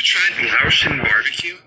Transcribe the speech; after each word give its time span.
ever 0.00 0.06
tried 0.06 0.48
Laotian 0.48 0.96
barbecue? 1.04 1.60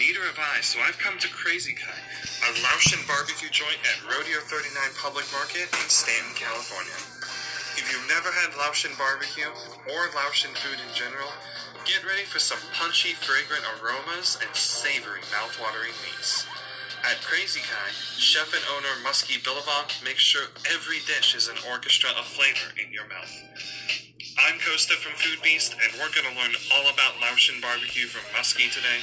Neither 0.00 0.24
have 0.24 0.40
I, 0.40 0.64
so 0.64 0.80
I've 0.80 0.96
come 0.96 1.20
to 1.20 1.28
Crazy 1.28 1.76
Kai, 1.76 2.00
a 2.48 2.50
Laotian 2.64 3.04
barbecue 3.04 3.52
joint 3.52 3.76
at 3.84 4.00
Rodeo 4.08 4.40
39 4.48 4.72
Public 4.96 5.28
Market 5.28 5.68
in 5.68 5.88
Stanton, 5.92 6.32
California. 6.40 6.96
If 7.76 7.84
you've 7.92 8.08
never 8.08 8.32
had 8.32 8.56
Laotian 8.56 8.96
barbecue 8.96 9.52
or 9.92 10.08
Laotian 10.16 10.56
food 10.56 10.80
in 10.80 10.88
general, 10.96 11.28
get 11.84 12.00
ready 12.00 12.24
for 12.24 12.40
some 12.40 12.64
punchy, 12.72 13.12
fragrant 13.12 13.68
aromas 13.76 14.40
and 14.40 14.56
savory, 14.56 15.20
mouth-watering 15.28 15.92
meats. 16.00 16.48
At 17.04 17.20
Crazy 17.20 17.60
Kai, 17.60 17.92
chef 18.16 18.56
and 18.56 18.64
owner 18.72 18.96
Muskie 19.04 19.44
Billabong 19.44 19.92
makes 20.00 20.24
sure 20.24 20.48
every 20.72 21.04
dish 21.04 21.36
is 21.36 21.52
an 21.52 21.60
orchestra 21.68 22.08
of 22.16 22.24
flavor 22.24 22.72
in 22.80 22.88
your 22.88 23.04
mouth. 23.04 23.36
I'm 24.38 24.58
Costa 24.60 24.94
from 24.94 25.12
Food 25.16 25.42
Beast, 25.42 25.72
and 25.82 25.92
we're 25.94 26.12
going 26.12 26.28
to 26.28 26.36
learn 26.38 26.52
all 26.74 26.92
about 26.92 27.18
Laotian 27.22 27.58
barbecue 27.62 28.06
from 28.06 28.20
Muskie 28.36 28.70
today 28.70 29.00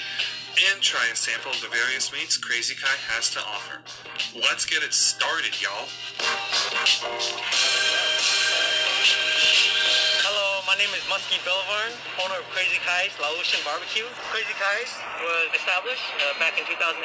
and 0.72 0.80
try 0.80 1.02
a 1.12 1.16
sample 1.16 1.50
of 1.50 1.60
the 1.60 1.70
various 1.70 2.14
meats 2.14 2.38
Crazy 2.38 2.76
Kai 2.76 2.96
has 3.10 3.32
to 3.32 3.40
offer. 3.40 3.82
Let's 4.36 4.66
get 4.66 4.84
it 4.84 4.94
started, 4.94 5.60
y'all. 5.60 5.90
My 10.74 10.82
name 10.82 10.98
is 10.98 11.06
Muskie 11.06 11.38
Belavarn, 11.46 11.94
owner 12.18 12.42
of 12.42 12.50
Crazy 12.50 12.82
Kai's 12.82 13.14
Laotian 13.22 13.62
Barbecue. 13.62 14.10
Crazy 14.34 14.58
Kai's 14.58 14.90
was 15.22 15.54
established 15.54 16.02
uh, 16.18 16.34
back 16.42 16.58
in 16.58 16.66
2018 16.66 16.98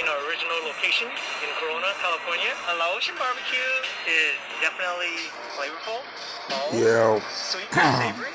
in 0.00 0.08
our 0.08 0.16
original 0.24 0.56
location 0.64 1.12
in 1.44 1.50
Corona, 1.60 1.92
California. 2.00 2.48
A 2.72 2.80
Laotian 2.80 3.12
barbecue 3.20 3.60
is 4.08 4.40
definitely 4.64 5.28
flavorful, 5.52 6.00
bold, 6.48 6.72
Yeah. 6.80 7.20
sweet 7.28 7.68
and 7.76 7.92
savory. 8.08 8.32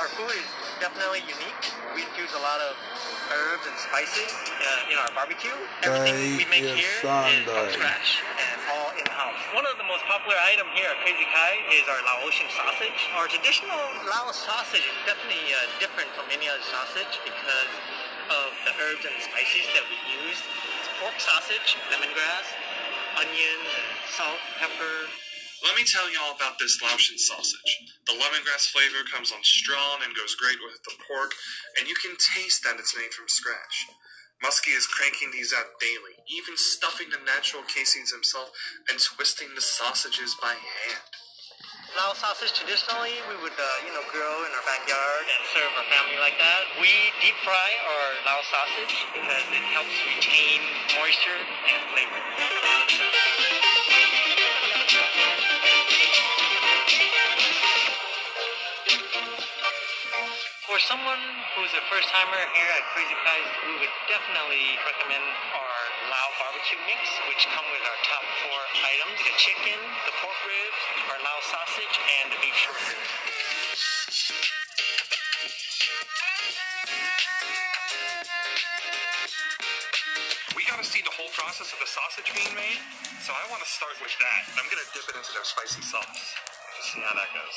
Our 0.00 0.08
food 0.16 0.32
is 0.32 0.48
definitely 0.80 1.24
unique. 1.24 1.64
We 1.96 2.04
infuse 2.04 2.32
a 2.36 2.42
lot 2.42 2.60
of 2.60 2.76
herbs 3.32 3.64
and 3.64 3.76
spices 3.80 4.28
uh, 4.28 4.92
in 4.92 4.96
our 5.00 5.08
barbecue. 5.16 5.54
Everything 5.82 6.36
we 6.36 6.46
make 6.52 6.68
here 6.76 6.76
is 6.76 7.00
from 7.00 7.32
scratch 7.72 8.20
and 8.36 8.58
all 8.76 8.92
in-house. 8.92 9.40
One 9.56 9.64
of 9.64 9.80
the 9.80 9.88
most 9.88 10.04
popular 10.04 10.36
item 10.44 10.68
here 10.76 10.88
at 10.92 11.00
Crazy 11.00 11.24
Kai 11.32 11.52
is 11.72 11.84
our 11.88 12.00
Laotian 12.04 12.48
sausage. 12.52 12.98
Our 13.16 13.28
traditional 13.28 13.80
Laos 14.04 14.36
sausage 14.36 14.84
is 14.84 14.98
definitely 15.08 15.48
uh, 15.56 15.58
different 15.80 16.12
from 16.12 16.28
any 16.28 16.48
other 16.48 16.64
sausage 16.64 17.20
because 17.24 17.72
of 18.28 18.50
the 18.68 18.72
herbs 18.82 19.04
and 19.06 19.16
spices 19.22 19.64
that 19.72 19.86
we 19.88 19.98
use. 20.28 20.38
It's 20.82 20.90
pork 21.00 21.16
sausage, 21.16 21.78
lemongrass, 21.88 22.46
onions, 23.16 23.70
salt, 24.12 24.40
pepper, 24.60 25.08
Let 25.64 25.76
me 25.76 25.84
tell 25.88 26.04
y'all 26.12 26.36
about 26.36 26.60
this 26.60 26.76
Laotian 26.82 27.16
sausage. 27.16 27.72
The 28.04 28.12
lemongrass 28.12 28.68
flavor 28.68 29.08
comes 29.08 29.32
on 29.32 29.40
strong 29.40 30.04
and 30.04 30.12
goes 30.12 30.36
great 30.36 30.60
with 30.60 30.82
the 30.84 30.96
pork, 31.08 31.32
and 31.80 31.88
you 31.88 31.96
can 31.96 32.12
taste 32.20 32.60
that 32.64 32.76
it's 32.76 32.96
made 32.96 33.16
from 33.16 33.28
scratch. 33.28 33.88
Muskie 34.44 34.76
is 34.76 34.84
cranking 34.84 35.32
these 35.32 35.56
out 35.56 35.80
daily, 35.80 36.20
even 36.28 36.60
stuffing 36.60 37.08
the 37.08 37.24
natural 37.24 37.64
casings 37.64 38.12
himself 38.12 38.52
and 38.92 39.00
twisting 39.00 39.48
the 39.56 39.64
sausages 39.64 40.36
by 40.42 40.52
hand. 40.52 41.08
Lao 41.96 42.12
sausage 42.12 42.52
traditionally 42.52 43.16
we 43.24 43.40
would 43.40 43.56
uh, 43.56 43.66
you 43.88 43.92
know 43.96 44.04
grill 44.12 44.44
in 44.44 44.52
our 44.52 44.66
backyard 44.68 45.24
and 45.24 45.40
serve 45.56 45.72
our 45.80 45.88
family 45.88 46.20
like 46.20 46.36
that. 46.36 46.68
We 46.76 46.92
deep 47.24 47.36
fry 47.40 47.68
our 47.88 48.06
Lao 48.28 48.44
sausage 48.44 48.92
because 49.16 49.46
it 49.48 49.64
helps 49.72 49.96
retain 50.04 50.60
moisture 51.00 51.40
and 51.40 51.80
flavor. 51.96 53.15
For 60.66 60.82
someone 60.82 61.22
who's 61.54 61.70
a 61.78 61.82
first 61.86 62.10
timer 62.10 62.42
here 62.50 62.70
at 62.74 62.82
Crazy 62.90 63.14
Kai's, 63.22 63.50
we 63.70 63.78
would 63.78 63.94
definitely 64.10 64.74
recommend 64.82 65.22
our 65.54 65.78
Lao 66.10 66.28
barbecue 66.42 66.74
mix, 66.90 67.06
which 67.30 67.46
come 67.54 67.62
with 67.70 67.86
our 67.86 67.98
top 68.02 68.26
four 68.42 68.60
items: 68.82 69.14
the 69.14 69.30
chicken, 69.38 69.78
the 70.10 70.14
pork 70.18 70.34
ribs, 70.42 70.80
our 71.06 71.22
Lao 71.22 71.38
sausage, 71.46 71.96
and 72.18 72.34
the 72.34 72.38
beef 72.42 72.56
short 72.58 72.82
ribs. 72.82 73.10
We 80.58 80.66
gotta 80.66 80.82
see 80.82 81.06
the 81.06 81.14
whole 81.14 81.30
process 81.30 81.70
of 81.70 81.78
the 81.78 81.86
sausage 81.86 82.26
being 82.34 82.50
made, 82.58 82.82
so 83.22 83.30
I 83.30 83.46
wanna 83.54 83.70
start 83.70 83.94
with 84.02 84.18
that. 84.18 84.40
I'm 84.58 84.66
gonna 84.66 84.90
dip 84.90 85.06
it 85.06 85.14
into 85.14 85.30
their 85.30 85.46
spicy 85.46 85.86
sauce. 85.86 86.34
See 86.90 87.06
how 87.06 87.14
that 87.14 87.30
goes. 87.30 87.56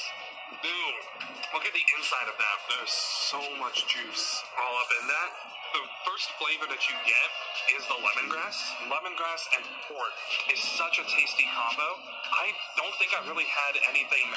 Boom! 0.62 1.39
Look 1.50 1.66
at 1.66 1.74
the 1.74 1.88
inside 1.98 2.30
of 2.30 2.38
that. 2.38 2.58
There's 2.70 2.94
so 2.94 3.42
much 3.58 3.90
juice 3.90 4.38
all 4.54 4.76
up 4.78 4.90
in 5.02 5.10
that. 5.10 5.30
The 5.70 5.86
first 6.06 6.30
flavor 6.42 6.66
that 6.70 6.82
you 6.90 6.98
get 7.06 7.30
is 7.74 7.86
the 7.90 7.98
lemongrass. 8.02 8.58
Lemongrass 8.90 9.50
and 9.58 9.66
pork 9.90 10.14
is 10.50 10.62
such 10.62 11.02
a 11.02 11.06
tasty 11.10 11.46
combo. 11.50 11.90
I 12.38 12.54
don't 12.78 12.94
think 13.02 13.14
I've 13.18 13.30
really 13.30 13.50
had 13.50 13.78
anything 13.90 14.30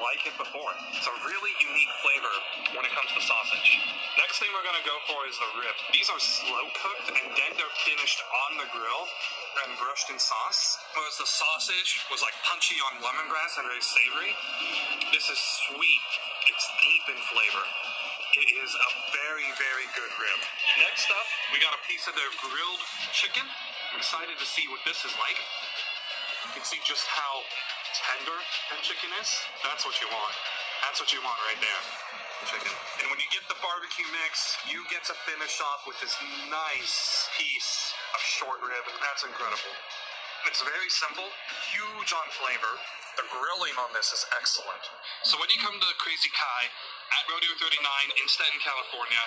like 0.00 0.24
it 0.28 0.36
before. 0.40 0.72
It's 0.96 1.08
a 1.08 1.16
really 1.24 1.52
unique 1.60 1.92
flavor 2.04 2.34
when 2.76 2.84
it 2.84 2.92
comes 2.96 3.12
to 3.12 3.20
sausage. 3.24 3.80
Next 4.20 4.40
thing 4.40 4.48
we're 4.56 4.64
gonna 4.64 4.84
go 4.84 4.96
for 5.08 5.24
is 5.28 5.36
the 5.36 5.52
rib. 5.60 5.76
These 5.92 6.08
are 6.12 6.20
slow 6.20 6.64
cooked 6.76 7.08
and 7.12 7.28
then 7.36 7.52
they're 7.60 7.76
finished 7.84 8.20
on 8.48 8.60
the 8.60 8.68
grill 8.72 9.04
and 9.64 9.76
brushed 9.80 10.08
in 10.08 10.16
sauce. 10.16 10.80
Whereas 10.96 11.16
the 11.20 11.28
sausage 11.28 12.04
was 12.08 12.24
like 12.24 12.36
punchy 12.44 12.80
on 12.88 13.04
lemongrass 13.04 13.60
and 13.60 13.68
very 13.68 13.84
savory. 13.84 14.32
This 15.12 15.28
is 15.28 15.40
sweet. 15.68 16.08
It's 16.48 16.66
deep 16.80 17.04
in 17.12 17.20
flavor. 17.28 17.64
It 18.40 18.48
is 18.70 18.78
a 18.78 18.90
very, 19.10 19.50
very 19.58 19.86
good 19.98 20.12
rib. 20.14 20.40
Next 20.78 21.10
up, 21.10 21.26
we 21.50 21.58
got 21.58 21.74
a 21.74 21.82
piece 21.90 22.06
of 22.06 22.14
their 22.14 22.30
grilled 22.38 22.82
chicken. 23.10 23.42
I'm 23.90 23.98
excited 23.98 24.38
to 24.38 24.46
see 24.46 24.70
what 24.70 24.78
this 24.86 25.02
is 25.02 25.10
like. 25.18 25.34
You 26.46 26.54
can 26.54 26.62
see 26.62 26.78
just 26.86 27.02
how 27.10 27.42
tender 27.98 28.38
that 28.70 28.78
chicken 28.86 29.10
is. 29.18 29.26
That's 29.66 29.82
what 29.82 29.98
you 29.98 30.06
want. 30.14 30.34
That's 30.86 31.02
what 31.02 31.10
you 31.10 31.18
want 31.18 31.34
right 31.50 31.58
there. 31.58 31.82
Chicken. 32.46 32.70
And 33.02 33.10
when 33.10 33.18
you 33.18 33.26
get 33.34 33.42
the 33.50 33.58
barbecue 33.58 34.06
mix, 34.22 34.54
you 34.70 34.86
get 34.86 35.02
to 35.10 35.18
finish 35.26 35.58
off 35.58 35.82
with 35.90 35.98
this 35.98 36.14
nice 36.46 37.26
piece 37.34 37.90
of 38.14 38.22
short 38.22 38.62
rib, 38.62 38.86
that's 39.02 39.26
incredible. 39.26 39.74
It's 40.46 40.62
very 40.62 40.88
simple, 40.94 41.26
huge 41.74 42.14
on 42.14 42.26
flavor. 42.38 42.78
The 43.18 43.26
grilling 43.30 43.74
on 43.82 43.90
this 43.96 44.14
is 44.14 44.22
excellent. 44.38 44.84
So 45.26 45.38
when 45.42 45.50
you 45.50 45.58
come 45.58 45.74
to 45.74 45.88
Crazy 45.98 46.30
Kai 46.30 46.62
at 47.18 47.22
Rodeo 47.26 47.52
39 47.58 47.74
in 48.22 48.26
Stanton, 48.30 48.62
California, 48.62 49.22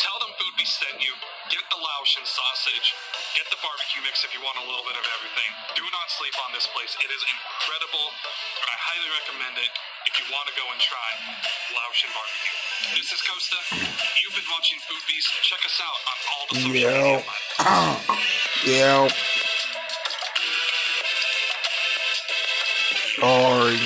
tell 0.00 0.16
them 0.24 0.32
Food 0.40 0.54
Beast 0.56 0.80
sent 0.80 0.98
you. 1.04 1.12
Get 1.52 1.64
the 1.68 1.76
Laotian 1.76 2.24
sausage. 2.24 2.96
Get 3.36 3.46
the 3.52 3.60
barbecue 3.60 4.00
mix 4.02 4.24
if 4.24 4.32
you 4.32 4.40
want 4.40 4.56
a 4.58 4.66
little 4.66 4.84
bit 4.88 4.96
of 4.96 5.06
everything. 5.20 5.50
Do 5.76 5.84
not 5.92 6.06
sleep 6.16 6.32
on 6.48 6.56
this 6.56 6.66
place. 6.72 6.96
It 7.04 7.10
is 7.12 7.22
incredible, 7.28 8.06
and 8.64 8.68
I 8.72 8.76
highly 8.88 9.10
recommend 9.20 9.56
it 9.60 9.72
if 10.08 10.14
you 10.16 10.26
want 10.32 10.48
to 10.48 10.54
go 10.56 10.64
and 10.72 10.80
try 10.80 11.08
Laotian 11.76 12.10
barbecue. 12.16 12.56
This 12.96 13.12
is 13.12 13.20
Costa. 13.22 13.60
You've 14.24 14.36
been 14.36 14.50
watching 14.50 14.80
Food 14.88 15.04
Beast. 15.04 15.28
Check 15.44 15.60
us 15.66 15.78
out 15.84 16.00
on 16.08 16.16
all 16.32 16.44
the 16.48 16.54
social 16.56 16.72
media 16.72 17.20
Yeah. 18.64 19.08
Sorry. 23.18 23.78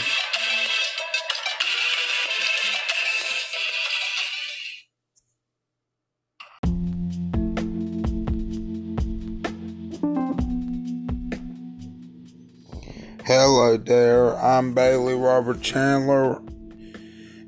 Hello 13.25 13.77
there, 13.77 14.37
I'm 14.37 14.75
Bailey 14.75 15.15
Robert 15.15 15.63
Chandler, 15.63 16.43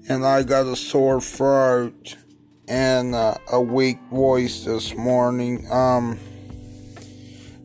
and 0.09 0.25
I 0.25 0.45
got 0.45 0.67
a 0.67 0.77
sore 0.77 1.21
throat 1.21 2.17
and 2.69 3.17
uh, 3.17 3.35
a 3.51 3.61
weak 3.61 3.99
voice 4.13 4.65
this 4.65 4.95
morning. 4.95 5.69
Um, 5.69 6.21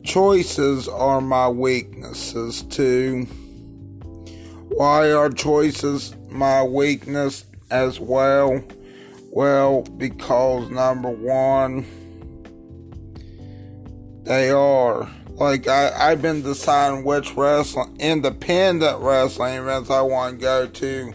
choices 0.02 0.88
are 0.88 1.20
my 1.20 1.48
weaknesses 1.48 2.62
too. 2.62 3.28
Why 4.78 5.10
are 5.10 5.28
choices 5.28 6.14
my 6.30 6.62
weakness 6.62 7.44
as 7.68 7.98
well? 7.98 8.62
Well, 9.32 9.82
because 9.82 10.70
number 10.70 11.10
one, 11.10 11.84
they 14.22 14.52
are. 14.52 15.10
Like 15.30 15.66
I, 15.66 15.90
I've 15.98 16.22
been 16.22 16.42
deciding 16.42 17.02
which 17.02 17.34
wrestling 17.34 17.96
independent 17.98 19.00
wrestling 19.00 19.54
events 19.54 19.90
I 19.90 20.00
want 20.02 20.38
to 20.38 20.42
go 20.42 20.66
to 20.68 21.12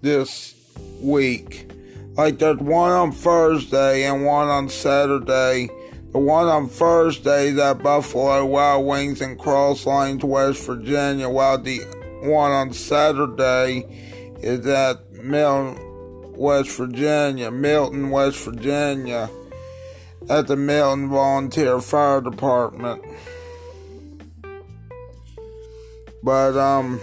this 0.00 0.54
week. 1.00 1.72
Like 2.16 2.38
there's 2.38 2.58
one 2.58 2.92
on 2.92 3.10
Thursday 3.10 4.04
and 4.04 4.24
one 4.24 4.46
on 4.46 4.68
Saturday. 4.68 5.68
The 6.12 6.20
one 6.20 6.46
on 6.46 6.68
Thursday 6.68 7.48
is 7.48 7.58
at 7.58 7.82
Buffalo 7.82 8.46
Wild 8.46 8.86
Wings 8.86 9.20
in 9.20 9.36
Cross 9.36 9.84
West 9.84 10.64
Virginia, 10.64 11.28
while 11.28 11.58
the 11.58 11.84
one 12.20 12.50
on 12.50 12.72
Saturday 12.72 13.86
is 14.40 14.66
at 14.66 15.12
Milton, 15.12 16.34
West 16.36 16.70
Virginia, 16.76 17.50
Milton, 17.50 18.10
West 18.10 18.44
Virginia, 18.44 19.28
at 20.28 20.46
the 20.46 20.56
Milton 20.56 21.08
Volunteer 21.08 21.80
Fire 21.80 22.20
Department. 22.20 23.02
But, 26.22 26.56
um, 26.56 27.00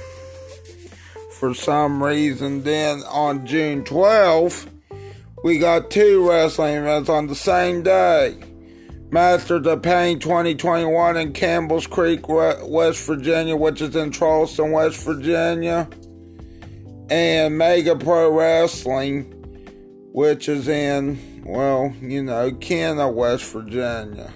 for 1.40 1.54
some 1.54 2.02
reason, 2.04 2.64
then 2.64 3.04
on 3.04 3.46
June 3.46 3.84
12th, 3.84 4.68
we 5.44 5.60
got 5.60 5.92
two 5.92 6.28
wrestling 6.28 6.76
events 6.76 7.10
on 7.10 7.28
the 7.28 7.36
same 7.36 7.84
day. 7.84 8.36
Masters 9.12 9.68
of 9.68 9.82
Pain 9.82 10.20
2021 10.20 11.18
in 11.18 11.32
Campbell's 11.32 11.88
Creek, 11.88 12.28
West 12.28 13.06
Virginia, 13.06 13.56
which 13.56 13.82
is 13.82 13.96
in 13.96 14.12
Charleston, 14.12 14.72
West 14.72 15.04
Virginia. 15.04 15.88
And 17.10 17.58
Mega 17.58 17.96
Pro 17.96 18.32
Wrestling, 18.32 19.32
which 20.12 20.50
is 20.50 20.68
in, 20.68 21.44
well, 21.46 21.94
you 22.02 22.24
know, 22.24 22.52
Kenna, 22.54 23.08
West 23.08 23.46
Virginia. 23.54 24.34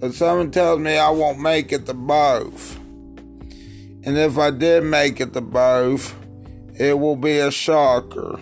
But 0.00 0.14
someone 0.14 0.52
tells 0.52 0.78
me 0.78 0.96
I 0.96 1.10
won't 1.10 1.40
make 1.40 1.72
it 1.72 1.86
to 1.86 1.94
both. 1.94 2.76
And 4.04 4.16
if 4.16 4.38
I 4.38 4.52
did 4.52 4.84
make 4.84 5.20
it 5.20 5.32
to 5.32 5.40
both, 5.40 6.14
it 6.78 6.96
will 6.96 7.16
be 7.16 7.38
a 7.38 7.50
shocker. 7.50 8.38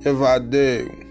If 0.00 0.20
I 0.20 0.40
do. 0.40 1.03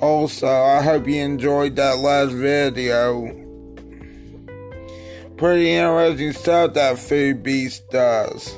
Also, 0.00 0.46
I 0.46 0.80
hope 0.80 1.08
you 1.08 1.20
enjoyed 1.22 1.74
that 1.76 1.98
last 1.98 2.32
video. 2.32 3.26
Pretty 5.36 5.72
interesting 5.72 6.32
stuff 6.32 6.74
that 6.74 6.98
Food 6.98 7.42
Beast 7.42 7.82
does. 7.90 8.54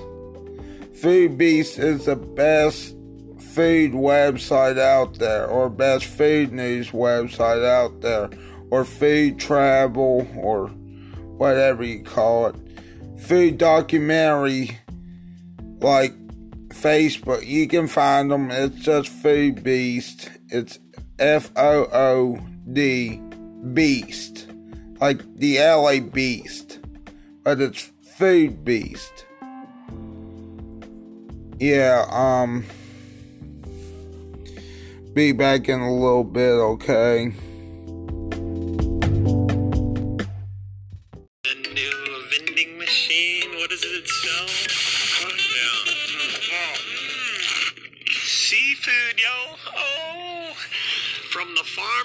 Food 1.00 1.38
Beast 1.38 1.78
is 1.78 2.04
the 2.04 2.16
best 2.16 2.94
food 3.54 3.92
website 3.92 4.78
out 4.78 5.18
there, 5.18 5.46
or 5.46 5.70
best 5.70 6.04
food 6.04 6.52
news 6.52 6.90
website 6.90 7.64
out 7.66 8.02
there, 8.02 8.28
or 8.70 8.84
food 8.84 9.38
travel, 9.38 10.28
or 10.36 10.68
whatever 11.38 11.82
you 11.82 12.02
call 12.02 12.46
it. 12.46 12.56
Food 13.18 13.56
documentary, 13.56 14.78
like 15.80 16.14
Facebook. 16.68 17.46
You 17.46 17.66
can 17.66 17.88
find 17.88 18.30
them. 18.30 18.50
It's 18.50 18.76
just 18.76 19.08
Food 19.08 19.62
Beast. 19.62 20.30
It's 20.48 20.78
F 21.20 21.52
O 21.56 21.86
O 21.92 22.38
D 22.72 23.20
Beast. 23.74 24.48
Like 25.00 25.22
the 25.36 25.58
LA 25.58 26.00
Beast. 26.00 26.80
But 27.44 27.60
it's 27.60 27.90
Food 28.16 28.64
Beast. 28.64 29.26
Yeah, 31.58 32.06
um. 32.10 32.64
Be 35.14 35.32
back 35.32 35.68
in 35.68 35.80
a 35.80 35.92
little 35.92 36.24
bit, 36.24 36.52
okay? 36.52 37.32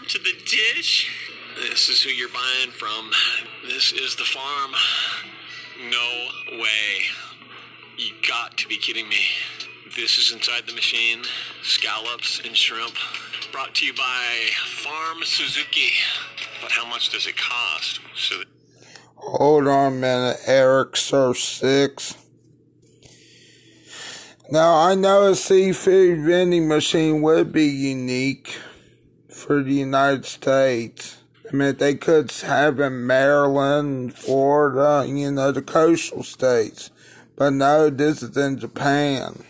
This 0.07 1.89
is 1.89 2.03
who 2.03 2.09
you're 2.09 2.29
buying 2.29 2.71
from. 2.71 3.11
This 3.65 3.91
is 3.91 4.15
the 4.15 4.23
farm. 4.23 4.71
No 5.89 6.59
way. 6.59 7.01
You 7.97 8.11
got 8.27 8.57
to 8.57 8.67
be 8.67 8.77
kidding 8.77 9.09
me. 9.09 9.21
This 9.95 10.17
is 10.17 10.31
inside 10.31 10.67
the 10.67 10.73
machine. 10.73 11.23
Scallops 11.63 12.39
and 12.45 12.55
shrimp. 12.55 12.95
Brought 13.51 13.73
to 13.75 13.85
you 13.85 13.93
by 13.93 14.49
Farm 14.65 15.23
Suzuki. 15.23 15.91
But 16.61 16.71
how 16.71 16.85
much 16.85 17.09
does 17.09 17.25
it 17.25 17.37
cost? 17.37 17.99
So 18.15 18.43
Hold 19.17 19.67
on 19.67 19.93
a 19.93 19.95
minute, 19.95 20.37
Eric 20.45 20.97
Surf 20.97 21.39
6. 21.39 22.15
Now, 24.51 24.75
I 24.75 24.93
know 24.93 25.31
a 25.31 25.35
seafood 25.35 26.19
vending 26.19 26.67
machine 26.67 27.21
would 27.23 27.51
be 27.51 27.65
unique 27.65 28.59
for 29.45 29.61
the 29.61 29.75
United 29.75 30.25
States. 30.25 31.21
I 31.47 31.55
mean, 31.55 31.77
they 31.77 31.93
could 31.93 32.31
have 32.31 32.79
in 32.79 33.05
Maryland, 33.05 34.15
Florida, 34.15 35.05
you 35.07 35.29
know, 35.29 35.51
the 35.51 35.61
coastal 35.61 36.23
states. 36.23 36.89
But 37.35 37.53
no, 37.53 37.91
this 37.91 38.23
is 38.23 38.35
in 38.35 38.57
Japan. 38.57 39.43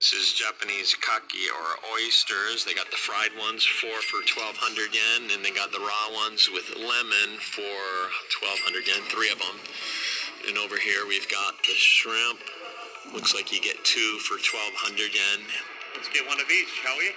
This 0.00 0.12
is 0.12 0.32
Japanese 0.34 0.96
kaki 0.96 1.46
or 1.46 1.78
oysters. 1.94 2.64
They 2.64 2.74
got 2.74 2.90
the 2.90 2.96
fried 2.96 3.30
ones, 3.38 3.64
four 3.64 3.94
for 4.02 4.26
1200 4.26 4.92
yen, 4.92 5.30
and 5.30 5.44
they 5.44 5.54
got 5.54 5.70
the 5.70 5.78
raw 5.78 6.12
ones 6.12 6.50
with 6.52 6.66
lemon 6.74 7.38
for 7.38 7.78
1200 8.42 8.88
yen, 8.88 9.06
three 9.06 9.30
of 9.30 9.38
them. 9.38 9.54
And 10.48 10.58
over 10.58 10.78
here 10.78 11.06
we've 11.06 11.30
got 11.30 11.54
the 11.62 11.78
shrimp. 11.78 12.40
Looks 13.14 13.34
like 13.34 13.52
you 13.52 13.60
get 13.60 13.84
two 13.84 14.18
for 14.26 14.34
1200 14.34 15.14
yen. 15.14 15.46
Let's 15.96 16.08
get 16.10 16.26
one 16.26 16.38
of 16.38 16.50
each, 16.50 16.68
shall 16.68 16.94
we? 16.98 17.10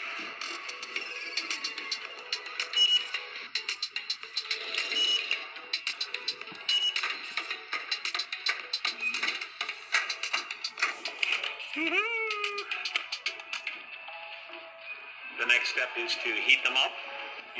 The 15.39 15.45
next 15.45 15.69
step 15.69 15.89
is 15.97 16.15
to 16.23 16.29
heat 16.41 16.63
them 16.63 16.73
up 16.77 16.91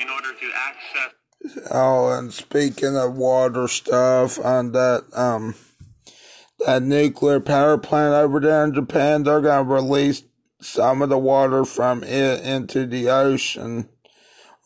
in 0.02 0.10
order 0.10 0.34
to 0.34 0.52
access. 0.56 1.68
Oh, 1.70 2.18
and 2.18 2.34
speaking 2.34 2.96
of 2.96 3.18
water 3.18 3.68
stuff, 3.68 4.40
on 4.40 4.72
that 4.72 5.04
um 5.14 5.56
that 6.66 6.82
nuclear 6.82 7.42
power 7.42 7.78
plant 7.78 8.14
over 8.14 8.40
there 8.40 8.64
in 8.64 8.74
Japan, 8.74 9.24
they're 9.24 9.42
gonna 9.42 9.64
release 9.64 10.24
some 10.62 11.02
of 11.02 11.10
the 11.10 11.18
water 11.18 11.66
from 11.66 12.04
it 12.04 12.44
into 12.44 12.86
the 12.86 13.10
ocean. 13.10 13.90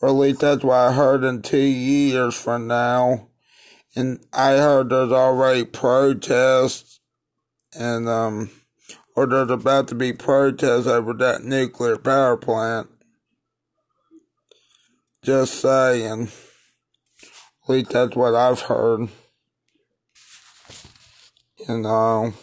Or 0.00 0.08
at 0.08 0.14
least 0.14 0.40
that's 0.40 0.64
what 0.64 0.76
I 0.76 0.92
heard 0.92 1.24
in 1.24 1.42
two 1.42 1.58
years 1.58 2.34
from 2.34 2.66
now. 2.66 3.28
And 3.96 4.24
I 4.32 4.52
heard 4.52 4.90
there's 4.90 5.12
already 5.12 5.64
protests 5.64 7.00
and 7.76 8.08
um 8.08 8.50
or 9.16 9.26
there's 9.26 9.50
about 9.50 9.88
to 9.88 9.94
be 9.94 10.12
protests 10.12 10.86
over 10.86 11.12
that 11.14 11.44
nuclear 11.44 11.96
power 11.96 12.36
plant. 12.36 12.88
Just 15.22 15.54
saying. 15.54 16.28
At 17.22 17.68
least 17.68 17.90
that's 17.90 18.16
what 18.16 18.34
I've 18.34 18.60
heard. 18.60 19.08
You 21.68 21.78
know. 21.78 22.34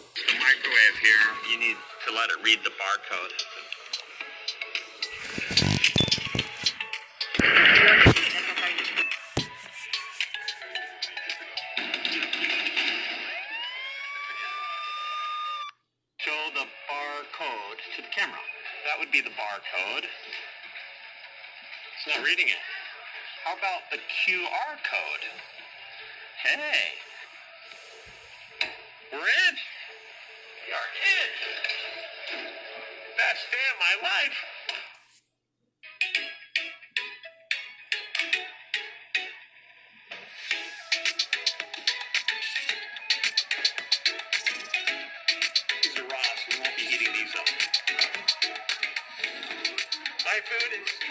Be 19.12 19.20
the 19.20 19.28
barcode. 19.36 20.08
It's 20.08 22.06
not 22.08 22.24
reading 22.24 22.48
it. 22.48 22.62
How 23.44 23.52
about 23.52 23.84
the 23.90 23.98
QR 23.98 24.72
code? 24.88 25.24
Hey. 26.42 26.96
We're 29.12 29.18
in. 29.18 29.54
We 30.64 30.72
are 30.72 30.90
in. 31.12 31.28
Best 33.20 33.44
day 33.52 33.66
of 33.68 33.78
my 33.84 34.08
life. 34.08 34.51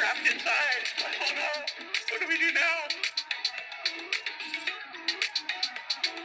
Trapped 0.01 0.25
inside. 0.34 0.84
Oh 0.98 1.29
no. 1.38 1.51
What 2.10 2.22
do 2.22 2.27
we 2.27 2.38
do 2.41 2.50
now? 2.58 2.77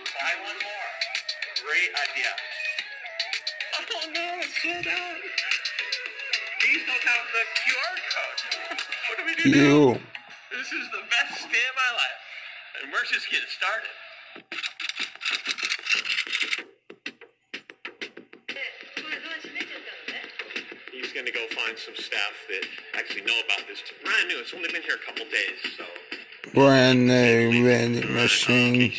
Buy 0.01 0.33
one 0.49 0.57
more. 0.65 0.89
Great 1.61 1.93
idea. 2.09 2.33
Oh 3.77 4.09
no, 4.17 4.27
it's 4.41 4.57
sold 4.65 4.87
out. 4.89 5.21
These 6.65 6.83
don't 6.89 7.05
have 7.05 7.27
the 7.37 7.45
QR 7.61 7.97
code. 8.17 8.41
what 9.09 9.17
do 9.21 9.25
we 9.29 9.35
do 9.45 9.51
You. 9.51 9.93
now? 9.93 10.01
This 10.57 10.73
is 10.73 10.89
the 10.97 11.05
best 11.13 11.45
day 11.53 11.67
of 11.69 11.77
my 11.77 11.93
life. 12.01 12.21
And 12.81 12.93
we're 12.93 13.05
just 13.13 13.29
getting 13.31 13.53
started. 13.53 13.93
Go 21.37 21.45
find 21.55 21.77
some 21.77 21.95
staff 21.97 22.33
that 22.49 22.65
actually 22.97 23.21
know 23.23 23.37
about 23.45 23.69
this. 23.69 23.85
It's 23.85 23.93
brand 24.03 24.29
new. 24.29 24.41
It's 24.41 24.55
only 24.55 24.73
been 24.73 24.81
here 24.81 24.97
a 24.97 25.05
couple 25.05 25.25
days, 25.29 25.61
so. 25.77 25.85
Brand 26.55 27.07
new 27.07 27.53
vending 27.65 28.15
machine. 28.15 28.93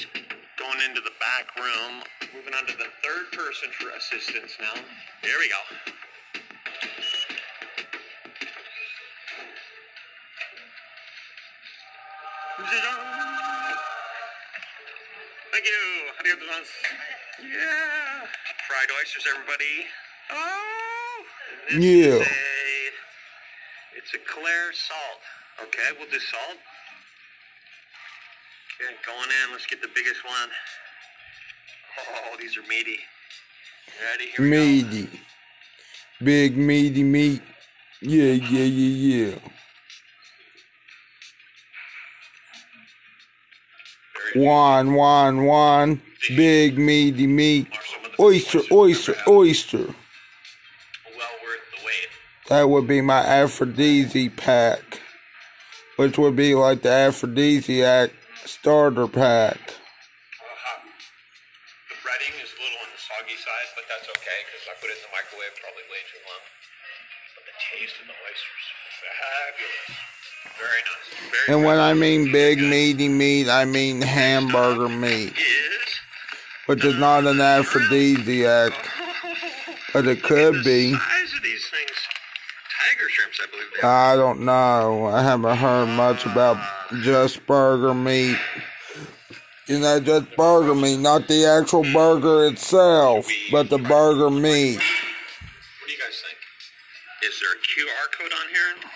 Going 0.62 0.80
into 0.86 1.02
the 1.02 1.16
back 1.18 1.50
room. 1.58 2.04
Moving 2.36 2.54
on 2.54 2.68
to 2.68 2.78
the 2.78 2.90
third 3.02 3.26
person 3.34 3.70
for 3.74 3.90
assistance 3.90 4.54
now. 4.62 4.80
There 5.24 5.34
we 5.40 5.50
go. 5.50 5.62
Thank 15.52 15.66
you. 15.66 15.84
Gozaimasu. 16.22 16.70
Yeah. 17.42 18.28
Fried 18.68 18.90
oysters, 19.02 19.26
everybody. 19.28 19.88
This 21.70 21.78
Yeah. 21.84 22.16
a- 22.16 22.94
it's 23.98 24.14
a 24.14 24.20
clear 24.20 24.74
salt. 24.74 25.22
Okay, 25.64 25.92
we'll 25.98 26.10
do 26.10 26.20
salt. 26.20 26.58
Okay, 28.82 28.96
going 29.06 29.30
in. 29.44 29.52
Let's 29.52 29.66
get 29.66 29.82
the 29.82 29.88
biggest 29.90 30.24
one. 30.24 30.52
Oh, 32.00 32.38
these 32.40 32.56
are 32.58 32.62
meaty. 32.64 33.00
Ready? 34.02 34.30
Here. 34.30 34.46
Meaty. 34.46 35.10
Big 36.24 36.56
meaty 36.58 37.04
meat. 37.04 37.42
Yeah, 38.02 38.34
yeah, 38.34 38.64
yeah, 38.64 39.32
yeah. 39.34 39.40
One, 44.36 44.94
one, 44.94 45.46
one. 45.46 46.02
Big 46.30 46.78
meaty 46.78 47.28
meat. 47.28 47.68
are 47.74 47.84
some 47.86 48.06
of 48.06 48.12
the 48.18 48.22
Oyster, 48.24 48.62
oyster, 48.72 49.12
you've 49.12 49.20
ever 49.20 49.20
had. 49.20 49.28
oyster. 49.38 49.96
That 52.48 52.70
would 52.70 52.88
be 52.88 53.02
my 53.02 53.20
aphrodisiac 53.20 54.38
pack. 54.38 55.02
Which 55.98 56.18
would 56.18 56.36
be 56.36 56.54
like 56.56 56.84
the 56.84 56.92
aphrodisiac 56.92 58.12
starter 58.46 59.08
pack. 59.08 59.58
Uh-huh. 59.58 60.80
The 61.90 61.96
breading 62.06 62.36
is 62.40 62.50
a 62.54 62.60
little 62.62 62.80
on 62.86 62.90
the 62.94 63.02
soggy 63.02 63.36
side, 63.36 63.68
but 63.76 63.84
that's 63.90 64.08
okay 64.08 64.40
because 64.48 64.64
I 64.72 64.74
put 64.80 64.88
it 64.90 64.98
in 64.98 65.04
the 65.04 65.12
microwave 65.12 65.54
probably 65.60 65.84
way 65.92 66.02
too 66.08 66.22
long. 66.24 66.44
But 67.36 67.44
the 67.50 67.56
taste 67.60 68.00
of 68.00 68.08
the 68.08 68.16
oysters, 68.24 68.66
fabulous. 69.04 70.08
Very 70.56 70.82
nice. 70.88 71.08
Very 71.32 71.48
And 71.52 71.66
when 71.66 71.80
I 71.80 71.94
mean 71.94 72.32
big 72.32 72.60
meaty 72.60 73.10
meat, 73.10 73.50
I 73.50 73.66
mean 73.66 74.02
hamburger 74.02 74.90
meat. 74.90 75.34
Which 76.68 76.84
is 76.84 76.96
not 76.96 77.26
an 77.26 77.40
aphrodisiac, 77.40 78.74
but 79.94 80.08
it 80.08 80.24
could 80.24 80.64
be. 80.64 80.96
The 80.98 81.00
size 81.00 81.34
of 81.36 81.44
these 81.44 81.66
things, 81.70 81.98
tiger 82.76 83.10
shrimps, 83.10 83.40
I 83.82 83.82
believe 83.82 83.82
they 83.82 83.88
are. 83.88 83.92
I 83.92 84.16
don't 84.16 84.40
know. 84.42 85.06
I 85.08 85.22
haven't 85.24 85.58
heard 85.58 85.88
much 85.88 86.26
about 86.26 86.58
just 87.02 87.46
burger 87.48 87.94
meat. 87.94 88.38
You 89.68 89.80
know, 89.80 90.00
just 90.00 90.36
burger 90.38 90.74
meat, 90.76 90.98
not 90.98 91.28
the 91.28 91.46
actual 91.46 91.84
burger 91.92 92.46
itself, 92.48 93.28
but 93.52 93.70
the 93.70 93.78
burger 93.78 94.30
meat. 94.30 94.78
What 94.78 95.88
do 95.88 95.92
you 95.92 96.00
guys 96.00 96.24
think? 96.24 96.38
Is 97.24 97.40
there 97.42 97.52
a 97.52 97.60
QR 97.68 98.08
code 98.18 98.32
on 98.32 98.48
here? 98.50 98.90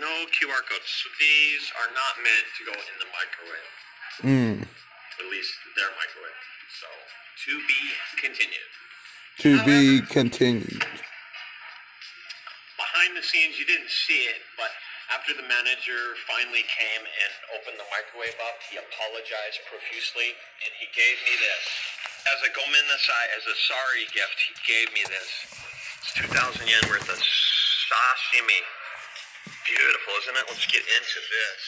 No 0.00 0.26
QR 0.30 0.62
codes. 0.70 0.86
So 0.86 1.08
these 1.18 1.72
are 1.82 1.90
not 1.92 2.22
meant 2.22 2.46
to 2.58 2.64
go 2.66 2.72
in 2.72 2.96
the 3.00 3.08
microwave. 3.18 3.72
Mm, 4.22 4.62
At 4.62 5.30
least 5.30 5.52
their 5.76 5.90
microwave. 5.98 6.42
So 6.80 6.86
to 7.46 7.52
be 7.66 7.80
continued. 8.22 8.70
to 9.38 9.64
be 9.64 10.06
continued. 10.06 10.84
Scenes, 13.26 13.58
you 13.58 13.66
didn't 13.66 13.90
see 13.90 14.30
it, 14.30 14.38
but 14.54 14.70
after 15.10 15.34
the 15.34 15.42
manager 15.50 16.14
finally 16.30 16.62
came 16.62 17.02
and 17.02 17.32
opened 17.58 17.74
the 17.74 17.88
microwave 17.90 18.38
up, 18.38 18.54
he 18.70 18.78
apologized 18.78 19.66
profusely 19.66 20.30
and 20.62 20.70
he 20.78 20.86
gave 20.94 21.18
me 21.26 21.34
this. 21.34 21.62
As 22.30 22.38
a 22.46 22.50
gomenasai, 22.54 23.24
as 23.34 23.42
a 23.50 23.56
sorry 23.66 24.06
gift, 24.14 24.38
he 24.46 24.54
gave 24.62 24.94
me 24.94 25.02
this. 25.10 25.30
It's 26.06 26.14
2,000 26.22 26.70
yen 26.70 26.86
worth 26.86 27.10
of 27.10 27.18
sashimi. 27.18 28.62
Beautiful, 29.66 30.12
isn't 30.22 30.38
it? 30.38 30.46
Let's 30.46 30.66
get 30.70 30.86
into 30.86 31.18
this. 31.26 31.60